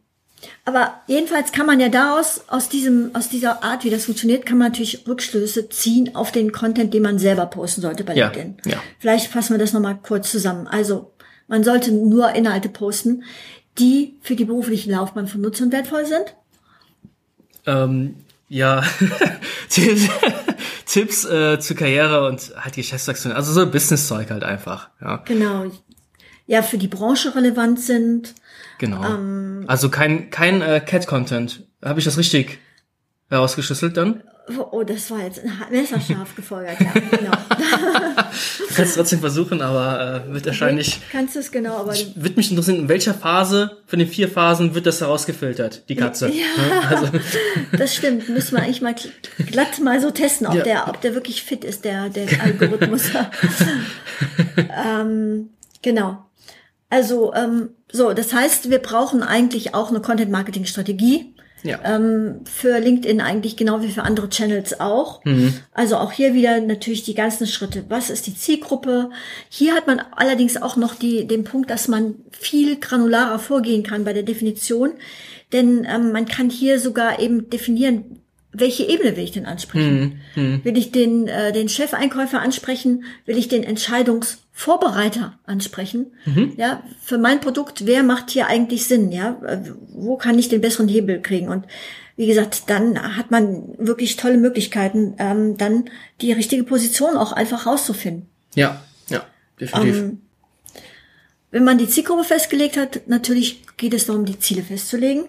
aber 0.65 1.01
jedenfalls 1.07 1.51
kann 1.51 1.65
man 1.65 1.79
ja 1.79 1.89
daraus, 1.89 2.41
aus 2.47 2.69
diesem, 2.69 3.11
aus 3.15 3.29
dieser 3.29 3.63
Art, 3.63 3.83
wie 3.83 3.89
das 3.89 4.05
funktioniert, 4.05 4.45
kann 4.45 4.57
man 4.57 4.69
natürlich 4.71 5.07
Rückschlüsse 5.07 5.69
ziehen 5.69 6.15
auf 6.15 6.31
den 6.31 6.51
Content, 6.51 6.93
den 6.93 7.03
man 7.03 7.19
selber 7.19 7.45
posten 7.47 7.81
sollte 7.81 8.03
bei 8.03 8.15
Ja, 8.15 8.27
LinkedIn. 8.27 8.57
ja. 8.71 8.77
Vielleicht 8.99 9.27
fassen 9.31 9.53
wir 9.53 9.59
das 9.59 9.73
nochmal 9.73 9.99
kurz 10.01 10.31
zusammen. 10.31 10.67
Also, 10.67 11.11
man 11.47 11.63
sollte 11.63 11.91
nur 11.91 12.33
Inhalte 12.33 12.69
posten, 12.69 13.23
die 13.77 14.15
für 14.21 14.35
die 14.35 14.45
berufliche 14.45 14.91
Laufbahn 14.91 15.27
von 15.27 15.41
Nutzern 15.41 15.71
wertvoll 15.71 16.05
sind. 16.05 16.35
Ähm, 17.65 18.15
ja, 18.49 18.83
Tipps, 20.85 21.25
äh, 21.25 21.59
zur 21.59 21.75
Karriere 21.77 22.27
und 22.27 22.51
halt 22.57 22.75
Geschäftswachstum. 22.75 23.31
Also 23.31 23.53
so 23.53 23.69
Business-Zeug 23.69 24.29
halt 24.29 24.43
einfach. 24.43 24.89
Ja, 25.01 25.17
Genau. 25.25 25.65
Ja, 26.47 26.63
für 26.63 26.77
die 26.77 26.87
Branche 26.89 27.33
relevant 27.35 27.79
sind. 27.79 28.33
Genau. 28.81 29.01
Ähm, 29.05 29.63
also 29.67 29.89
kein 29.89 30.29
kein 30.29 30.61
äh, 30.61 30.81
Cat-Content. 30.85 31.63
Habe 31.83 31.99
ich 31.99 32.05
das 32.05 32.17
richtig 32.17 32.59
herausgeschlüsselt 33.29 33.95
dann? 33.95 34.23
Oh, 34.71 34.83
das 34.83 35.09
war 35.11 35.19
jetzt 35.19 35.41
messerscharf 35.71 36.35
gefolgert, 36.35 36.75
ja, 36.81 36.91
genau. 36.93 37.31
Du 38.67 38.73
kannst 38.75 38.95
trotzdem 38.97 39.19
versuchen, 39.19 39.61
aber 39.61 40.25
äh, 40.27 40.33
wird 40.33 40.45
wahrscheinlich. 40.47 40.99
Kannst 41.11 41.35
du 41.35 41.39
es 41.39 41.51
genau, 41.51 41.77
aber 41.77 41.93
Wird 42.15 42.35
mich 42.35 42.49
interessieren, 42.49 42.79
in 42.79 42.89
welcher 42.89 43.13
Phase 43.13 43.77
von 43.85 43.99
den 43.99 44.07
vier 44.09 44.27
Phasen 44.27 44.73
wird 44.75 44.87
das 44.87 44.99
herausgefiltert, 44.99 45.87
die 45.87 45.95
Katze? 45.95 46.29
Ja. 46.29 46.43
Also, 46.89 47.07
Das 47.77 47.95
stimmt, 47.95 48.27
müssen 48.29 48.57
wir 48.57 48.63
eigentlich 48.63 48.81
mal 48.81 48.93
gl- 48.93 49.11
glatt 49.51 49.79
mal 49.79 50.01
so 50.01 50.09
testen, 50.11 50.47
ob 50.47 50.55
Ja. 50.55 50.63
der, 50.63 50.87
ob 50.89 50.99
der 50.99 51.13
wirklich 51.13 51.43
fit 51.43 51.63
ist, 51.63 51.85
der, 51.85 52.09
der 52.09 52.27
Algorithmus. 52.43 53.03
ähm, 54.85 55.49
genau. 55.81 56.25
Also, 56.91 57.33
ähm, 57.33 57.69
so, 57.91 58.13
das 58.13 58.33
heißt, 58.33 58.69
wir 58.69 58.79
brauchen 58.79 59.23
eigentlich 59.23 59.73
auch 59.73 59.89
eine 59.89 60.01
Content-Marketing-Strategie. 60.01 61.33
ja. 61.63 61.79
Ähm, 61.83 62.41
für 62.45 62.79
LinkedIn 62.79 63.21
eigentlich 63.21 63.55
genau 63.55 63.81
wie 63.81 63.91
für 63.91 64.03
andere 64.03 64.29
Channels 64.29 64.79
auch. 64.79 65.21
Also 65.73 65.97
auch 65.97 66.11
hier 66.11 66.33
wieder 66.33 66.59
natürlich 66.59 67.03
die 67.03 67.13
ganzen 67.15 67.47
Schritte. 67.47 67.85
Was 67.87 68.09
ist 68.09 68.27
die 68.27 68.35
Zielgruppe? 68.35 69.09
Hier 69.49 69.73
hat 69.73 69.87
man 69.87 70.01
allerdings 70.15 70.61
auch 70.61 70.75
noch 70.75 70.95
die, 70.95 71.27
den 71.27 71.43
Punkt, 71.43 71.69
dass 71.69 71.87
man 71.87 72.15
viel 72.31 72.77
granularer 72.79 73.39
vorgehen 73.39 73.83
kann 73.83 74.03
bei 74.03 74.13
der 74.13 74.23
Definition. 74.23 74.93
Denn 75.53 75.87
ähm, 75.89 76.11
man 76.11 76.25
kann 76.25 76.49
hier 76.49 76.79
sogar 76.79 77.19
eben 77.19 77.49
definieren, 77.49 78.21
welche 78.53 78.83
Ebene 78.83 79.15
will 79.15 79.23
ich 79.23 79.31
denn 79.31 79.45
ansprechen? 79.45 80.19
Will 80.63 80.77
ich 80.77 80.91
den, 80.91 81.27
äh, 81.27 81.51
den 81.51 81.69
Chefeinkäufer 81.69 82.41
ansprechen? 82.41 83.05
Will 83.25 83.37
ich 83.37 83.47
den 83.47 83.63
Entscheidungsvorbereiter 83.63 85.39
ansprechen? 85.45 86.07
Ja, 86.57 86.83
für 87.01 87.17
mein 87.17 87.39
Produkt, 87.39 87.85
wer 87.85 88.03
macht 88.03 88.29
hier 88.29 88.47
eigentlich 88.47 88.85
Sinn? 88.85 89.11
Ja, 89.11 89.39
Äh, 89.45 89.59
wo 89.93 90.17
kann 90.17 90.37
ich 90.37 90.49
den 90.49 90.61
besseren 90.61 90.87
Hebel 90.89 91.21
kriegen? 91.21 91.47
Und 91.47 91.65
wie 92.17 92.27
gesagt, 92.27 92.63
dann 92.69 93.17
hat 93.17 93.31
man 93.31 93.63
wirklich 93.77 94.17
tolle 94.17 94.37
Möglichkeiten, 94.37 95.15
ähm, 95.17 95.57
dann 95.57 95.85
die 96.19 96.33
richtige 96.33 96.63
Position 96.63 97.15
auch 97.15 97.31
einfach 97.31 97.65
rauszufinden. 97.65 98.27
Ja, 98.55 98.81
ja, 99.09 99.25
definitiv. 99.59 99.97
Ähm, 99.97 100.21
wenn 101.51 101.63
man 101.63 101.77
die 101.77 101.87
Zielgruppe 101.87 102.23
festgelegt 102.23 102.77
hat, 102.77 103.07
natürlich 103.07 103.63
geht 103.77 103.93
es 103.93 104.05
darum, 104.05 104.25
die 104.25 104.39
Ziele 104.39 104.63
festzulegen. 104.63 105.25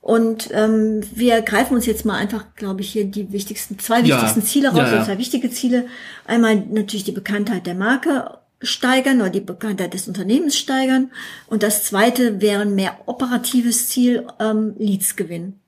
Und 0.00 0.50
ähm, 0.52 1.02
wir 1.12 1.42
greifen 1.42 1.74
uns 1.74 1.86
jetzt 1.86 2.04
mal 2.04 2.16
einfach, 2.16 2.54
glaube 2.54 2.80
ich, 2.80 2.90
hier 2.90 3.04
die 3.06 3.32
wichtigsten, 3.32 3.78
zwei 3.78 4.00
Ja. 4.00 4.16
wichtigsten 4.16 4.42
Ziele 4.42 4.68
raus, 4.68 4.78
Ja, 4.78 4.94
ja. 4.96 5.04
zwei 5.04 5.18
wichtige 5.18 5.50
Ziele. 5.50 5.86
Einmal 6.26 6.56
natürlich 6.56 7.04
die 7.04 7.12
Bekanntheit 7.12 7.66
der 7.66 7.74
Marke 7.74 8.38
steigern 8.62 9.20
oder 9.20 9.30
die 9.30 9.40
Bekanntheit 9.40 9.94
des 9.94 10.06
Unternehmens 10.08 10.56
steigern. 10.56 11.10
Und 11.48 11.62
das 11.62 11.84
zweite 11.84 12.40
wäre 12.40 12.62
ein 12.62 12.74
mehr 12.74 12.96
operatives 13.06 13.88
Ziel, 13.88 14.26
ähm, 14.40 14.74
Leads 14.78 15.16
gewinnen. 15.16 15.60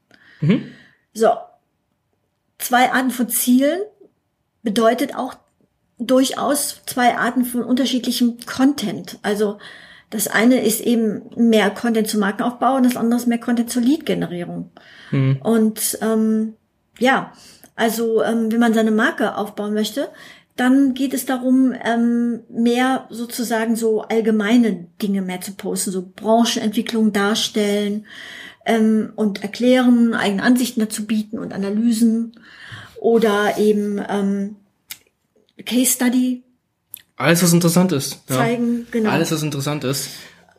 So, 1.12 1.30
zwei 2.58 2.92
Arten 2.92 3.10
von 3.10 3.28
Zielen 3.28 3.80
bedeutet 4.62 5.16
auch 5.16 5.34
durchaus 5.98 6.80
zwei 6.86 7.16
Arten 7.18 7.44
von 7.44 7.62
unterschiedlichem 7.64 8.38
Content. 8.46 9.18
Also 9.22 9.58
das 10.10 10.26
eine 10.26 10.64
ist 10.64 10.80
eben 10.80 11.22
mehr 11.36 11.70
Content 11.70 12.08
zum 12.08 12.20
Markenaufbau 12.20 12.76
und 12.76 12.84
das 12.84 12.96
andere 12.96 13.20
ist 13.20 13.26
mehr 13.26 13.38
Content 13.38 13.70
zur 13.70 13.82
Lead-Generierung. 13.82 14.70
Und 15.42 15.98
ähm, 16.00 16.54
ja, 16.98 17.32
also 17.76 18.22
ähm, 18.22 18.50
wenn 18.50 18.60
man 18.60 18.74
seine 18.74 18.90
Marke 18.90 19.36
aufbauen 19.36 19.74
möchte, 19.74 20.08
dann 20.56 20.94
geht 20.94 21.14
es 21.14 21.24
darum, 21.24 21.72
ähm, 21.84 22.40
mehr 22.48 23.06
sozusagen 23.10 23.76
so 23.76 24.02
allgemeine 24.02 24.88
Dinge 25.00 25.22
mehr 25.22 25.40
zu 25.40 25.52
posten, 25.52 25.92
so 25.92 26.10
Branchenentwicklung 26.16 27.12
darstellen 27.12 28.06
ähm, 28.66 29.12
und 29.14 29.42
erklären, 29.42 30.14
eigene 30.14 30.42
Ansichten 30.42 30.80
dazu 30.80 31.06
bieten 31.06 31.38
und 31.38 31.52
Analysen 31.52 32.32
oder 33.00 33.56
eben 33.58 34.02
ähm, 34.08 34.56
Case 35.64 35.92
Study 35.92 36.42
Alles, 37.18 37.42
was 37.42 37.52
interessant 37.52 37.92
ist. 37.92 38.22
Ja. 38.28 38.36
zeigen, 38.36 38.86
genau. 38.90 39.10
Alles, 39.10 39.32
was 39.32 39.42
interessant 39.42 39.84
ist 39.84 40.10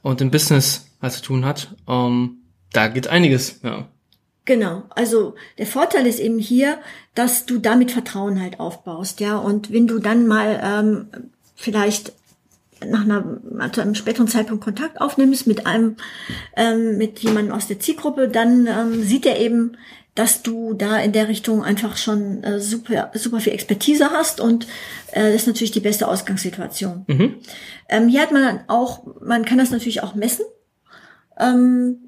und 0.01 0.21
im 0.21 0.29
Business 0.29 0.85
was 0.99 1.15
zu 1.15 1.21
tun 1.21 1.45
hat, 1.45 1.75
ähm, 1.87 2.41
da 2.73 2.89
geht 2.89 3.07
einiges. 3.07 3.61
Ja. 3.63 3.87
Genau. 4.43 4.83
Also 4.89 5.35
der 5.57 5.67
Vorteil 5.67 6.05
ist 6.05 6.19
eben 6.19 6.37
hier, 6.37 6.79
dass 7.15 7.45
du 7.45 7.59
damit 7.59 7.91
Vertrauen 7.91 8.41
halt 8.41 8.59
aufbaust, 8.59 9.21
ja. 9.21 9.37
Und 9.37 9.71
wenn 9.71 9.87
du 9.87 9.99
dann 9.99 10.27
mal 10.27 10.59
ähm, 10.61 11.07
vielleicht 11.55 12.11
nach 12.85 13.01
einer 13.01 13.71
zu 13.71 13.81
einem 13.81 13.95
späteren 13.95 14.27
Zeitpunkt 14.27 14.63
Kontakt 14.63 14.99
aufnimmst 15.01 15.47
mit 15.47 15.65
einem 15.65 15.95
ähm, 16.55 16.97
mit 16.97 17.19
jemandem 17.19 17.53
aus 17.53 17.67
der 17.67 17.79
Zielgruppe, 17.79 18.27
dann 18.27 18.67
ähm, 18.67 19.03
sieht 19.03 19.25
er 19.25 19.39
eben, 19.39 19.77
dass 20.19 20.41
du 20.43 20.73
da 20.73 20.99
in 20.99 21.13
der 21.13 21.29
Richtung 21.29 21.63
einfach 21.63 21.95
schon 21.95 22.43
äh, 22.43 22.59
super 22.59 23.09
super 23.13 23.39
viel 23.39 23.53
Expertise 23.53 24.09
hast 24.11 24.41
und 24.41 24.65
äh, 25.13 25.31
das 25.31 25.43
ist 25.43 25.47
natürlich 25.47 25.71
die 25.71 25.79
beste 25.79 26.09
Ausgangssituation. 26.09 27.05
Ähm, 27.87 28.09
hier 28.09 28.21
hat 28.21 28.33
man 28.33 28.41
dann 28.43 28.59
auch, 28.67 29.03
man 29.21 29.45
kann 29.45 29.57
das 29.57 29.71
natürlich 29.71 30.03
auch 30.03 30.15
messen. 30.15 30.43
Ähm, 31.39 31.99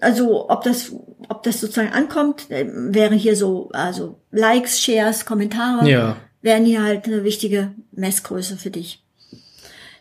also 0.00 0.48
ob 0.48 0.62
das, 0.64 0.92
ob 1.28 1.42
das 1.42 1.60
sozusagen 1.60 1.92
ankommt, 1.92 2.50
äh, 2.50 2.64
wäre 2.66 3.14
hier 3.14 3.36
so, 3.36 3.68
also 3.74 4.18
Likes, 4.30 4.80
Shares, 4.80 5.26
Kommentare, 5.26 5.86
Ja. 5.86 6.16
wären 6.40 6.64
hier 6.64 6.82
halt 6.82 7.04
eine 7.04 7.24
wichtige 7.24 7.72
Messgröße 7.92 8.56
für 8.56 8.70
dich. 8.70 9.04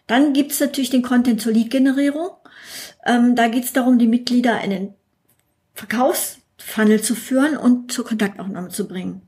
Dann 0.08 0.32
gibt's 0.32 0.62
natürlich 0.62 0.90
den 0.92 1.02
Content 1.04 1.42
zur 1.42 1.52
Lead-Generierung. 1.52 2.30
Ähm, 3.06 3.36
da 3.36 3.50
geht's 3.50 3.74
darum, 3.74 4.00
die 4.00 4.08
Mitglieder 4.08 4.62
in 4.62 4.70
den 4.70 4.94
Verkaufsfunnel 6.60 7.02
zu 7.02 7.16
führen 7.16 7.58
und 7.58 7.92
zur 7.92 8.06
Kontaktaufnahme 8.06 8.70
zu 8.70 8.88
bringen. 8.88 9.22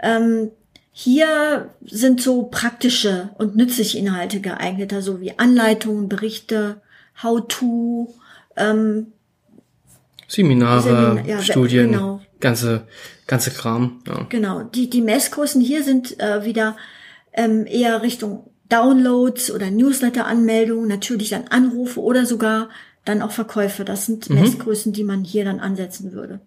Ähm, 0.00 0.50
hier 0.92 1.70
sind 1.84 2.22
so 2.22 2.44
praktische 2.44 3.30
und 3.36 3.56
nützliche 3.56 3.98
Inhalte 3.98 4.40
geeigneter, 4.40 5.02
so 5.02 5.20
wie 5.20 5.38
Anleitungen, 5.38 6.08
Berichte, 6.08 6.80
How-to, 7.22 8.14
ähm, 8.56 9.08
Seminare, 10.28 10.82
Seminar- 10.82 11.26
ja, 11.26 11.42
Studien, 11.42 11.92
genau. 11.92 12.20
ganze, 12.40 12.86
ganze 13.26 13.50
Kram. 13.50 14.02
Ja. 14.06 14.26
Genau, 14.28 14.62
die, 14.62 14.88
die 14.90 15.02
Messgrößen 15.02 15.60
hier 15.60 15.84
sind 15.84 16.18
äh, 16.18 16.44
wieder 16.44 16.76
ähm, 17.32 17.66
eher 17.66 18.02
Richtung 18.02 18.50
Downloads 18.68 19.52
oder 19.52 19.70
Newsletter-Anmeldungen, 19.70 20.88
natürlich 20.88 21.30
dann 21.30 21.48
Anrufe 21.48 22.00
oder 22.00 22.26
sogar 22.26 22.68
dann 23.06 23.22
auch 23.22 23.30
Verkäufe. 23.30 23.84
Das 23.84 24.06
sind 24.06 24.28
Messgrößen, 24.28 24.92
die 24.92 25.04
man 25.04 25.24
hier 25.24 25.44
dann 25.44 25.60
ansetzen 25.60 26.12
würde. 26.12 26.40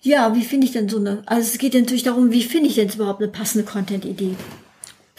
Ja, 0.00 0.34
wie 0.34 0.42
finde 0.42 0.66
ich 0.66 0.72
denn 0.72 0.88
so 0.88 0.98
eine, 0.98 1.22
also 1.26 1.42
es 1.42 1.58
geht 1.58 1.74
natürlich 1.74 2.04
darum, 2.04 2.30
wie 2.30 2.42
finde 2.42 2.68
ich 2.68 2.76
denn 2.76 2.88
überhaupt 2.88 3.20
eine 3.20 3.30
passende 3.30 3.64
Content-Idee? 3.64 4.36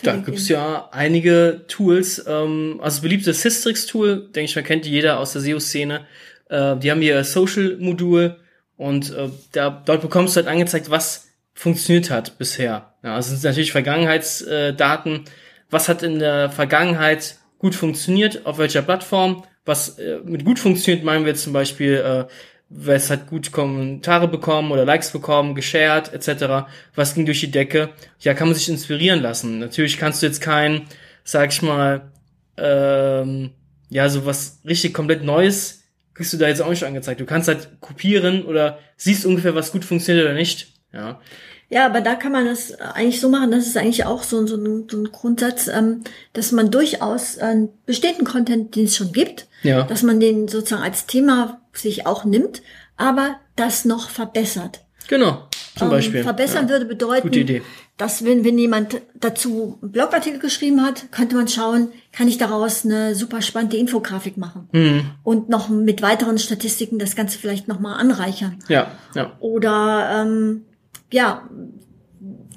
Da 0.01 0.13
LinkedIn? 0.13 0.33
gibt's 0.33 0.49
ja 0.49 0.89
einige 0.91 1.65
Tools. 1.67 2.23
Ähm, 2.25 2.79
also 2.81 2.97
das 2.97 3.01
beliebte 3.01 3.33
Systrix-Tool, 3.33 4.29
denke 4.33 4.49
ich, 4.49 4.55
man 4.55 4.63
kennt 4.63 4.85
die 4.85 4.91
jeder 4.91 5.19
aus 5.19 5.33
der 5.33 5.41
SEO-Szene. 5.41 6.05
Äh, 6.49 6.77
die 6.77 6.91
haben 6.91 7.01
ihr 7.01 7.23
Social-Modul 7.23 8.37
und 8.77 9.13
äh, 9.13 9.29
da, 9.51 9.83
dort 9.85 10.01
bekommst 10.01 10.35
du 10.35 10.37
halt 10.37 10.47
angezeigt, 10.47 10.89
was 10.89 11.27
funktioniert 11.53 12.09
hat 12.09 12.37
bisher. 12.37 12.93
Ja, 13.03 13.15
also 13.15 13.31
sind 13.31 13.43
natürlich 13.43 13.73
Vergangenheitsdaten. 13.73 15.25
Was 15.69 15.89
hat 15.89 16.01
in 16.03 16.19
der 16.19 16.49
Vergangenheit 16.49 17.35
gut 17.59 17.75
funktioniert, 17.75 18.45
auf 18.45 18.57
welcher 18.57 18.81
Plattform? 18.81 19.43
Was 19.65 19.99
äh, 19.99 20.19
mit 20.23 20.43
gut 20.43 20.57
funktioniert, 20.57 21.05
meinen 21.05 21.25
wir 21.25 21.35
zum 21.35 21.53
Beispiel, 21.53 21.93
äh, 21.93 22.25
was 22.69 23.09
hat 23.09 23.27
gut 23.27 23.51
Kommentare 23.51 24.27
bekommen 24.27 24.71
oder 24.71 24.85
Likes 24.85 25.11
bekommen, 25.11 25.53
geshared 25.53 26.11
etc. 26.13 26.67
Was 26.95 27.13
ging 27.13 27.25
durch 27.25 27.41
die 27.41 27.51
Decke? 27.51 27.89
Ja, 28.19 28.33
kann 28.33 28.47
man 28.47 28.55
sich 28.55 28.69
inspirieren 28.69 29.21
lassen. 29.21 29.59
Natürlich 29.59 29.97
kannst 29.97 30.21
du 30.21 30.25
jetzt 30.25 30.41
kein, 30.41 30.87
sag 31.23 31.51
ich 31.51 31.61
mal, 31.61 32.11
ähm, 32.57 33.51
ja, 33.89 34.09
so 34.09 34.25
was 34.25 34.59
richtig 34.65 34.93
komplett 34.93 35.23
Neues 35.23 35.79
kriegst 36.19 36.33
du 36.33 36.37
da 36.37 36.49
jetzt 36.49 36.61
auch 36.61 36.69
nicht 36.69 36.83
angezeigt. 36.83 37.21
Du 37.21 37.25
kannst 37.25 37.47
halt 37.47 37.79
kopieren 37.79 38.43
oder 38.43 38.79
siehst 38.97 39.25
ungefähr, 39.25 39.55
was 39.55 39.71
gut 39.71 39.85
funktioniert 39.85 40.25
oder 40.25 40.33
nicht. 40.33 40.73
Ja. 40.91 41.21
Ja, 41.69 41.85
aber 41.85 42.01
da 42.01 42.15
kann 42.15 42.31
man 42.31 42.45
das 42.45 42.73
eigentlich 42.79 43.21
so 43.21 43.29
machen, 43.29 43.51
das 43.51 43.67
ist 43.67 43.77
eigentlich 43.77 44.05
auch 44.05 44.23
so, 44.23 44.45
so, 44.47 44.55
ein, 44.55 44.87
so 44.89 44.97
ein 44.97 45.11
Grundsatz, 45.11 45.67
ähm, 45.67 46.01
dass 46.33 46.51
man 46.51 46.71
durchaus 46.71 47.35
äh, 47.35 47.67
bestehenden 47.85 48.25
Content, 48.25 48.75
den 48.75 48.85
es 48.85 48.95
schon 48.95 49.11
gibt, 49.11 49.47
Ja. 49.61 49.83
dass 49.83 50.01
man 50.03 50.19
den 50.19 50.47
sozusagen 50.47 50.81
als 50.83 51.05
Thema 51.05 51.61
sich 51.73 52.07
auch 52.07 52.25
nimmt, 52.25 52.61
aber 52.97 53.35
das 53.55 53.85
noch 53.85 54.09
verbessert. 54.09 54.81
Genau. 55.07 55.47
Zum 55.77 55.87
Ähm, 55.87 55.91
Beispiel. 55.91 56.23
Verbessern 56.23 56.65
ja. 56.65 56.69
würde 56.71 56.85
bedeuten, 56.85 57.61
dass 57.97 58.25
wenn, 58.25 58.43
wenn 58.43 58.57
jemand 58.57 59.01
dazu 59.13 59.77
einen 59.81 59.91
Blogartikel 59.91 60.39
geschrieben 60.39 60.81
hat, 60.83 61.11
könnte 61.11 61.35
man 61.35 61.47
schauen, 61.47 61.89
kann 62.11 62.27
ich 62.27 62.37
daraus 62.37 62.83
eine 62.85 63.13
super 63.13 63.41
spannende 63.41 63.77
Infografik 63.77 64.37
machen 64.37 64.69
Mhm. 64.71 65.01
und 65.23 65.49
noch 65.49 65.69
mit 65.69 66.01
weiteren 66.01 66.37
Statistiken 66.39 66.97
das 66.97 67.15
Ganze 67.15 67.37
vielleicht 67.37 67.67
nochmal 67.67 67.99
anreichern. 67.99 68.57
Ja, 68.69 68.91
ja. 69.15 69.33
Oder 69.39 70.21
ähm, 70.23 70.65
ja, 71.11 71.49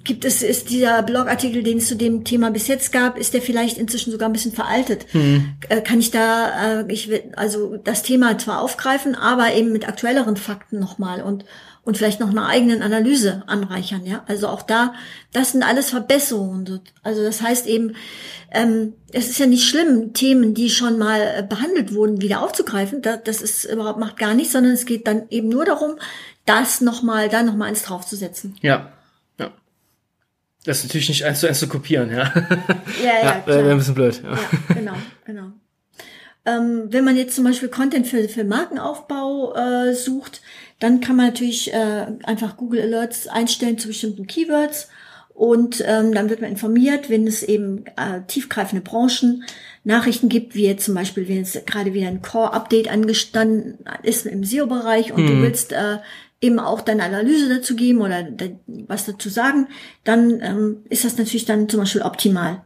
gibt 0.05 0.25
es, 0.25 0.43
ist 0.43 0.71
dieser 0.71 1.03
Blogartikel, 1.03 1.62
den 1.62 1.79
es 1.79 1.88
zu 1.88 1.97
dem 1.97 2.25
Thema 2.25 2.51
bis 2.51 2.67
jetzt 2.67 2.93
gab, 2.93 3.19
ist 3.19 3.35
der 3.35 3.43
vielleicht 3.43 3.79
inzwischen 3.79 4.11
sogar 4.11 4.29
ein 4.29 4.33
bisschen 4.33 4.53
veraltet? 4.53 5.07
Äh, 5.69 5.81
kann 5.81 6.01
ich 6.01 6.11
da, 6.11 6.81
äh, 6.81 6.93
ich 6.93 7.09
will 7.09 7.23
also 7.37 7.77
das 7.77 8.03
Thema 8.03 8.37
zwar 8.38 8.61
aufgreifen, 8.61 9.15
aber 9.15 9.53
eben 9.55 9.73
mit 9.73 9.88
aktuelleren 9.88 10.37
Fakten 10.37 10.79
nochmal 10.79 11.23
und 11.23 11.45
und 11.85 11.97
vielleicht 11.97 12.21
noch 12.21 12.31
einer 12.31 12.47
eigenen 12.47 12.81
Analyse 12.81 13.43
anreichern, 13.49 14.07
ja. 14.07 14.23
Also 14.29 14.47
auch 14.47 14.62
da, 14.62 14.95
das 15.33 15.51
sind 15.51 15.65
alles 15.65 15.91
Verbesserungen. 15.91 16.65
So. 16.65 16.79
Also 17.03 17.25
das 17.25 17.43
heißt 17.43 17.67
eben, 17.67 17.97
ähm, 18.53 18.93
es 19.11 19.29
ist 19.29 19.38
ja 19.38 19.47
nicht 19.47 19.69
schlimm, 19.69 20.12
Themen, 20.12 20.55
die 20.55 20.71
schon 20.71 20.97
mal 20.97 21.21
äh, 21.21 21.43
behandelt 21.43 21.93
wurden, 21.93 22.21
wieder 22.21 22.43
aufzugreifen. 22.43 23.03
Da, 23.03 23.17
das 23.17 23.43
ist 23.43 23.65
überhaupt 23.65 23.99
macht 23.99 24.17
gar 24.17 24.35
nichts, 24.35 24.53
sondern 24.53 24.73
es 24.73 24.87
geht 24.87 25.09
dann 25.09 25.25
eben 25.31 25.49
nur 25.49 25.65
darum, 25.65 25.97
das 26.45 26.81
nochmal, 26.81 27.29
da 27.29 27.43
nochmal 27.43 27.69
eins 27.69 27.83
draufzusetzen. 27.83 28.57
Ja. 28.63 28.93
Ja. 29.39 29.51
Das 30.65 30.79
ist 30.79 30.85
natürlich 30.85 31.09
nicht 31.09 31.25
eins 31.25 31.41
zu 31.41 31.49
eins 31.49 31.59
zu 31.59 31.69
kopieren, 31.69 32.11
ja. 32.11 32.33
Ja, 33.03 33.23
ja 33.23 33.43
wäre 33.47 33.71
ein 33.71 33.79
bisschen 33.79 33.95
blöd. 33.95 34.23
Ja. 34.23 34.33
Ja, 34.33 34.75
genau, 34.75 34.95
genau. 35.25 35.53
Ähm, 36.45 36.87
wenn 36.89 37.05
man 37.05 37.17
jetzt 37.17 37.37
zum 37.37 37.45
Beispiel 37.45 37.69
Content 37.69 38.07
für, 38.07 38.29
für 38.29 38.43
Markenaufbau 38.43 39.55
äh, 39.55 39.95
sucht, 39.95 40.43
dann 40.81 41.01
kann 41.01 41.15
man 41.15 41.27
natürlich 41.27 41.73
äh, 41.73 42.07
einfach 42.25 42.57
Google 42.57 42.83
Alerts 42.83 43.29
einstellen 43.29 43.79
zu 43.79 43.87
bestimmten 43.87 44.27
Keywords 44.27 44.89
und 45.35 45.83
ähm, 45.87 46.13
dann 46.13 46.29
wird 46.29 46.41
man 46.41 46.51
informiert, 46.51 47.09
wenn 47.09 47.27
es 47.27 47.43
eben 47.43 47.87
äh, 47.97 48.23
tiefgreifende 48.27 48.83
Branchen 48.83 49.45
Nachrichten 49.85 50.29
gibt, 50.29 50.55
wie 50.55 50.67
jetzt 50.67 50.85
zum 50.85 50.95
Beispiel, 50.95 51.29
wenn 51.29 51.39
jetzt 51.39 51.67
gerade 51.67 51.95
wieder 51.95 52.09
ein 52.09 52.23
Core-Update 52.23 52.89
angestanden 52.89 53.79
ist 54.03 54.27
im 54.27 54.45
SEO-Bereich 54.45 55.13
und 55.13 55.27
du 55.27 55.43
willst 55.43 55.73
äh, 55.73 55.99
eben 56.43 56.59
auch 56.59 56.83
deine 56.83 57.05
Analyse 57.05 57.49
dazu 57.49 57.75
geben 57.77 58.03
oder 58.03 58.25
de- 58.25 58.57
was 58.67 59.07
dazu 59.07 59.31
sagen, 59.31 59.69
dann 60.05 60.41
ähm, 60.43 60.77
ist 60.91 61.05
das 61.05 61.17
natürlich 61.17 61.47
dann 61.47 61.69
zum 61.69 61.81
Beispiel 61.81 62.03
optimal. 62.03 62.63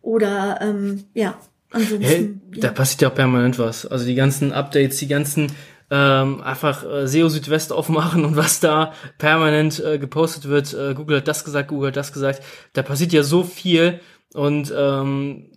Oder 0.00 0.60
ähm, 0.62 1.04
ja, 1.12 1.38
ansonsten. 1.70 2.02
Hey, 2.02 2.34
ja. 2.54 2.60
da 2.62 2.70
passiert 2.70 3.02
ja 3.02 3.08
auch 3.10 3.14
permanent 3.14 3.58
was. 3.58 3.84
Also 3.84 4.06
die 4.06 4.14
ganzen 4.14 4.52
Updates, 4.52 4.96
die 4.98 5.08
ganzen 5.08 5.52
ähm, 5.90 6.40
einfach 6.40 6.84
äh, 6.88 7.08
SEO 7.08 7.28
Südwest 7.28 7.72
aufmachen 7.72 8.24
und 8.24 8.36
was 8.36 8.60
da 8.60 8.92
permanent 9.18 9.84
äh, 9.84 9.98
gepostet 9.98 10.44
wird. 10.48 10.72
Äh, 10.72 10.94
Google 10.94 11.18
hat 11.18 11.28
das 11.28 11.44
gesagt, 11.44 11.68
Google 11.68 11.88
hat 11.88 11.96
das 11.96 12.12
gesagt. 12.12 12.42
Da 12.72 12.82
passiert 12.82 13.12
ja 13.12 13.24
so 13.24 13.42
viel 13.42 13.98
und 14.32 14.72
ähm, 14.76 15.49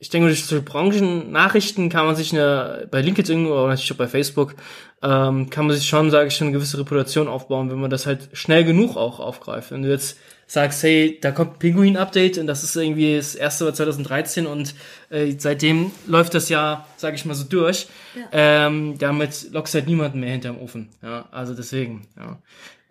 ich 0.00 0.10
denke, 0.10 0.28
durch 0.28 0.44
solche 0.44 0.64
Branchennachrichten 0.64 1.88
kann 1.88 2.06
man 2.06 2.16
sich 2.16 2.32
eine, 2.32 2.86
bei 2.90 3.00
LinkedIn 3.00 3.46
oder 3.46 3.68
natürlich 3.68 3.92
auch 3.92 3.96
bei 3.96 4.08
Facebook, 4.08 4.54
ähm, 5.02 5.50
kann 5.50 5.66
man 5.66 5.76
sich 5.76 5.88
schon, 5.88 6.10
sage 6.10 6.28
ich, 6.28 6.36
schon 6.36 6.48
eine 6.48 6.56
gewisse 6.56 6.78
Reputation 6.78 7.28
aufbauen, 7.28 7.70
wenn 7.70 7.80
man 7.80 7.90
das 7.90 8.06
halt 8.06 8.28
schnell 8.32 8.64
genug 8.64 8.96
auch 8.96 9.20
aufgreift. 9.20 9.70
Wenn 9.70 9.82
du 9.82 9.90
jetzt 9.90 10.18
sagst, 10.46 10.82
hey, 10.82 11.18
da 11.20 11.32
kommt 11.32 11.54
ein 11.54 11.58
Pinguin-Update 11.58 12.38
und 12.38 12.46
das 12.46 12.62
ist 12.62 12.76
irgendwie 12.76 13.16
das 13.16 13.34
erste 13.34 13.64
war 13.64 13.74
2013 13.74 14.46
und 14.46 14.74
äh, 15.10 15.34
seitdem 15.38 15.90
läuft 16.06 16.34
das 16.34 16.48
Jahr, 16.48 16.86
sage 16.96 17.16
ich 17.16 17.24
mal 17.24 17.34
so 17.34 17.44
durch. 17.44 17.88
Ja. 18.14 18.66
Ähm, 18.66 18.96
damit 18.98 19.52
lockst 19.52 19.74
halt 19.74 19.86
niemanden 19.86 20.20
mehr 20.20 20.30
hinterm 20.30 20.60
Ofen. 20.60 20.90
Ja, 21.02 21.28
also 21.32 21.54
deswegen, 21.54 22.06
ja. 22.16 22.40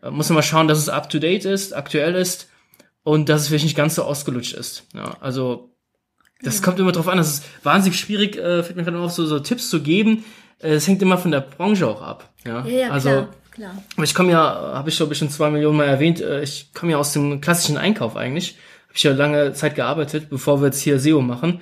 Äh, 0.02 0.12
muss 0.12 0.30
man 0.30 0.36
mal 0.36 0.44
schauen, 0.44 0.68
dass 0.68 0.80
es 0.80 0.90
up 0.90 1.10
to 1.10 1.20
date 1.20 1.46
ist, 1.46 1.74
aktuell 1.74 2.16
ist 2.16 2.50
und 3.04 3.30
dass 3.30 3.44
es 3.44 3.48
vielleicht 3.48 3.66
nicht 3.66 3.78
ganz 3.78 3.96
so 3.96 4.04
ausgelutscht 4.04 4.54
ist. 4.54 4.84
Ja, 4.94 5.16
also 5.22 5.75
das 6.42 6.60
ja. 6.60 6.64
kommt 6.64 6.80
immer 6.80 6.92
drauf 6.92 7.08
an. 7.08 7.18
Das 7.18 7.36
ist 7.36 7.44
wahnsinnig 7.64 8.00
schwierig, 8.00 8.38
äh, 8.38 8.64
fällt 8.64 8.76
mir 8.76 8.84
gerade 8.84 9.00
auch 9.00 9.10
so, 9.10 9.26
so 9.26 9.40
Tipps 9.40 9.70
zu 9.70 9.82
geben. 9.82 10.26
Äh, 10.60 10.74
es 10.74 10.88
hängt 10.88 11.02
immer 11.02 11.18
von 11.18 11.32
der 11.32 11.42
Branche 11.42 11.88
auch 11.88 12.02
ab. 12.02 12.30
Ja, 12.46 12.66
ja, 12.66 12.80
ja 12.80 12.90
also 12.90 13.10
klar. 13.10 13.30
Klar. 13.56 13.84
Aber 13.96 14.04
ich 14.04 14.14
komme 14.14 14.34
ja, 14.34 14.74
habe 14.74 14.90
ich 14.90 14.98
glaube 14.98 15.14
ich 15.14 15.20
schon 15.20 15.30
zwei 15.30 15.50
Millionen 15.50 15.78
Mal 15.78 15.86
erwähnt, 15.86 16.20
äh, 16.20 16.44
ich 16.44 16.74
komme 16.74 16.92
ja 16.92 16.98
aus 16.98 17.14
dem 17.14 17.40
klassischen 17.40 17.78
Einkauf 17.78 18.18
eigentlich. 18.18 18.58
Habe 18.88 18.98
ich 18.98 19.04
ja 19.04 19.14
lange 19.14 19.54
Zeit 19.54 19.76
gearbeitet, 19.76 20.30
bevor 20.30 20.62
wir 20.62 20.68
jetzt 20.68 20.82
hier 20.82 21.00
SEO 21.00 21.22
machen. 21.22 21.62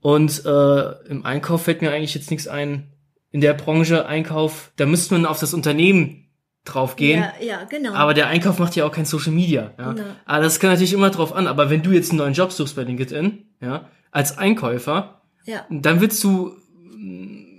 Und 0.00 0.44
äh, 0.46 1.08
im 1.08 1.24
Einkauf 1.24 1.64
fällt 1.64 1.82
mir 1.82 1.90
eigentlich 1.90 2.14
jetzt 2.14 2.30
nichts 2.30 2.48
ein. 2.48 2.92
In 3.30 3.42
der 3.42 3.52
Branche 3.52 4.06
Einkauf, 4.06 4.70
da 4.76 4.86
müsste 4.86 5.14
man 5.14 5.26
auf 5.26 5.38
das 5.38 5.54
Unternehmen 5.54 6.28
draufgehen. 6.64 7.22
Ja, 7.40 7.46
ja, 7.46 7.64
genau. 7.64 7.92
Aber 7.92 8.14
der 8.14 8.28
Einkauf 8.28 8.58
macht 8.58 8.74
ja 8.76 8.86
auch 8.86 8.92
kein 8.92 9.04
Social 9.04 9.32
Media. 9.32 9.72
Ja. 9.78 9.92
Genau. 9.92 10.06
Aber 10.24 10.42
das 10.42 10.60
kann 10.60 10.70
natürlich 10.70 10.94
immer 10.94 11.10
drauf 11.10 11.34
an. 11.34 11.46
Aber 11.46 11.68
wenn 11.68 11.82
du 11.82 11.92
jetzt 11.92 12.10
einen 12.10 12.18
neuen 12.18 12.32
Job 12.32 12.52
suchst 12.52 12.76
bei 12.76 12.84
LinkedIn, 12.84 13.44
ja, 13.60 13.88
als 14.14 14.38
Einkäufer, 14.38 15.20
ja. 15.44 15.66
dann 15.68 16.00
willst 16.00 16.22
du 16.24 16.56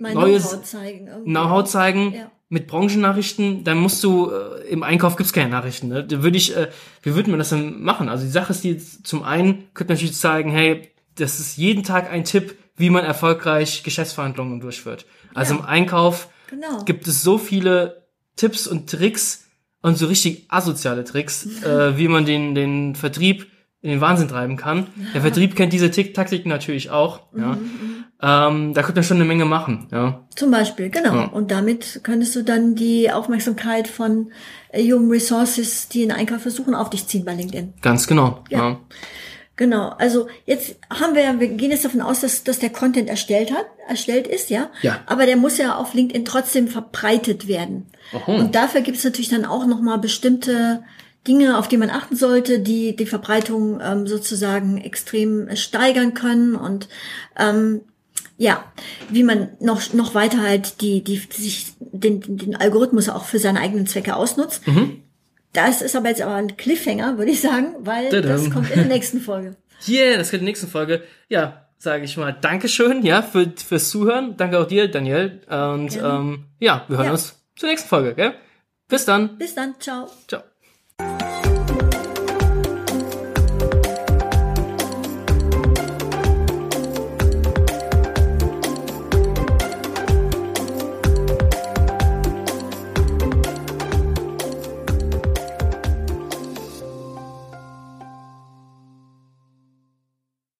mein 0.00 0.14
neues 0.14 0.50
Know-how 0.50 0.64
zeigen. 0.64 1.24
Know-how 1.24 1.64
zeigen. 1.64 2.12
Ja 2.12 2.30
mit 2.48 2.68
Branchennachrichten, 2.68 3.64
dann 3.64 3.78
musst 3.78 4.04
du, 4.04 4.30
äh, 4.30 4.68
im 4.68 4.84
Einkauf 4.84 5.16
gibt's 5.16 5.32
keine 5.32 5.50
Nachrichten. 5.50 5.88
Ne? 5.88 6.04
Da 6.04 6.22
würde 6.22 6.36
ich, 6.36 6.56
äh, 6.56 6.68
wie 7.02 7.14
würde 7.16 7.28
man 7.30 7.40
das 7.40 7.48
denn 7.48 7.82
machen? 7.82 8.08
Also 8.08 8.24
die 8.24 8.30
Sache 8.30 8.52
ist 8.52 8.62
die, 8.62 8.78
zum 8.78 9.24
einen 9.24 9.64
könnte 9.74 9.94
natürlich 9.94 10.14
zeigen, 10.14 10.52
hey, 10.52 10.88
das 11.16 11.40
ist 11.40 11.56
jeden 11.56 11.82
Tag 11.82 12.10
ein 12.10 12.24
Tipp, 12.24 12.56
wie 12.76 12.90
man 12.90 13.04
erfolgreich 13.04 13.82
Geschäftsverhandlungen 13.82 14.60
durchführt. 14.60 15.06
Also 15.34 15.54
ja, 15.54 15.60
im 15.60 15.66
Einkauf 15.66 16.28
genau. 16.48 16.84
gibt 16.84 17.08
es 17.08 17.22
so 17.22 17.36
viele 17.36 18.06
Tipps 18.36 18.68
und 18.68 18.88
Tricks 18.88 19.46
und 19.82 19.98
so 19.98 20.06
richtig 20.06 20.44
asoziale 20.48 21.02
Tricks, 21.02 21.46
äh, 21.64 21.98
wie 21.98 22.06
man 22.06 22.26
den, 22.26 22.54
den 22.54 22.94
Vertrieb 22.94 23.48
in 23.86 23.92
den 23.92 24.00
Wahnsinn 24.00 24.26
treiben 24.26 24.56
kann. 24.56 24.88
Der 25.14 25.20
Vertrieb 25.20 25.54
kennt 25.54 25.72
diese 25.72 25.92
Taktiken 25.92 26.48
natürlich 26.48 26.90
auch. 26.90 27.20
Ja. 27.36 27.56
Ähm, 28.20 28.74
da 28.74 28.82
könnte 28.82 28.96
man 28.96 29.04
schon 29.04 29.18
eine 29.18 29.26
Menge 29.26 29.44
machen. 29.44 29.86
Ja. 29.92 30.26
Zum 30.34 30.50
Beispiel, 30.50 30.90
genau. 30.90 31.14
Ja. 31.14 31.24
Und 31.26 31.52
damit 31.52 32.00
könntest 32.02 32.34
du 32.34 32.42
dann 32.42 32.74
die 32.74 33.12
Aufmerksamkeit 33.12 33.86
von 33.86 34.32
äh, 34.72 34.82
Human 34.82 35.08
Resources, 35.08 35.88
die 35.88 36.02
in 36.02 36.10
Einkauf 36.10 36.42
versuchen, 36.42 36.74
auf 36.74 36.90
dich 36.90 37.06
ziehen 37.06 37.24
bei 37.24 37.34
LinkedIn. 37.34 37.74
Ganz 37.80 38.08
genau. 38.08 38.42
Ja. 38.50 38.58
ja. 38.58 38.80
Genau, 39.54 39.90
also 39.98 40.26
jetzt 40.46 40.76
haben 40.90 41.14
wir, 41.14 41.38
wir 41.38 41.48
gehen 41.48 41.70
jetzt 41.70 41.84
davon 41.84 42.02
aus, 42.02 42.20
dass, 42.20 42.42
dass 42.42 42.58
der 42.58 42.70
Content 42.70 43.08
erstellt 43.08 43.52
hat, 43.52 43.66
erstellt 43.88 44.26
ist, 44.26 44.50
ja. 44.50 44.68
Ja. 44.82 44.98
Aber 45.06 45.26
der 45.26 45.36
muss 45.36 45.58
ja 45.58 45.76
auf 45.76 45.94
LinkedIn 45.94 46.24
trotzdem 46.24 46.66
verbreitet 46.66 47.46
werden. 47.46 47.86
Aha. 48.12 48.34
Und 48.34 48.56
dafür 48.56 48.80
gibt 48.80 48.98
es 48.98 49.04
natürlich 49.04 49.28
dann 49.28 49.44
auch 49.44 49.66
nochmal 49.66 49.98
bestimmte 49.98 50.82
Dinge, 51.26 51.58
auf 51.58 51.68
die 51.68 51.76
man 51.76 51.90
achten 51.90 52.16
sollte, 52.16 52.60
die 52.60 52.96
die 52.96 53.06
Verbreitung 53.06 53.80
ähm, 53.82 54.06
sozusagen 54.06 54.78
extrem 54.78 55.54
steigern 55.56 56.14
können 56.14 56.54
und 56.54 56.88
ähm, 57.38 57.82
ja, 58.38 58.64
wie 59.08 59.22
man 59.22 59.48
noch 59.60 59.92
noch 59.94 60.14
weiter 60.14 60.42
halt 60.42 60.80
die 60.80 61.02
die 61.02 61.16
sich 61.30 61.72
den 61.80 62.20
den 62.20 62.56
Algorithmus 62.56 63.08
auch 63.08 63.24
für 63.24 63.38
seine 63.38 63.60
eigenen 63.60 63.86
Zwecke 63.86 64.16
ausnutzt. 64.16 64.66
Mhm. 64.66 65.02
Das 65.52 65.80
ist 65.80 65.96
aber 65.96 66.08
jetzt 66.08 66.20
aber 66.20 66.34
ein 66.34 66.56
Cliffhanger, 66.56 67.16
würde 67.16 67.30
ich 67.30 67.40
sagen, 67.40 67.74
weil 67.80 68.10
Tadam. 68.10 68.30
das 68.30 68.50
kommt 68.50 68.70
in 68.70 68.76
der 68.76 68.88
nächsten 68.88 69.20
Folge. 69.20 69.56
Yeah, 69.86 70.16
das 70.16 70.30
kommt 70.30 70.40
in 70.40 70.46
der 70.46 70.48
nächsten 70.48 70.68
Folge. 70.68 71.02
Ja, 71.28 71.66
sage 71.78 72.04
ich 72.04 72.16
mal 72.16 72.32
Dankeschön, 72.32 73.04
ja, 73.04 73.20
für, 73.20 73.52
fürs 73.54 73.90
Zuhören. 73.90 74.36
Danke 74.36 74.58
auch 74.58 74.66
dir, 74.66 74.88
Daniel. 74.88 75.42
Und 75.48 75.96
ähm, 75.96 76.46
ja, 76.58 76.84
wir 76.88 76.96
hören 76.96 77.06
ja. 77.06 77.12
uns 77.12 77.38
zur 77.56 77.68
nächsten 77.68 77.88
Folge, 77.88 78.14
gell? 78.14 78.34
Bis 78.88 79.04
dann. 79.04 79.36
Bis 79.38 79.54
dann. 79.54 79.74
Ciao. 79.80 80.08
Ciao. 80.28 80.42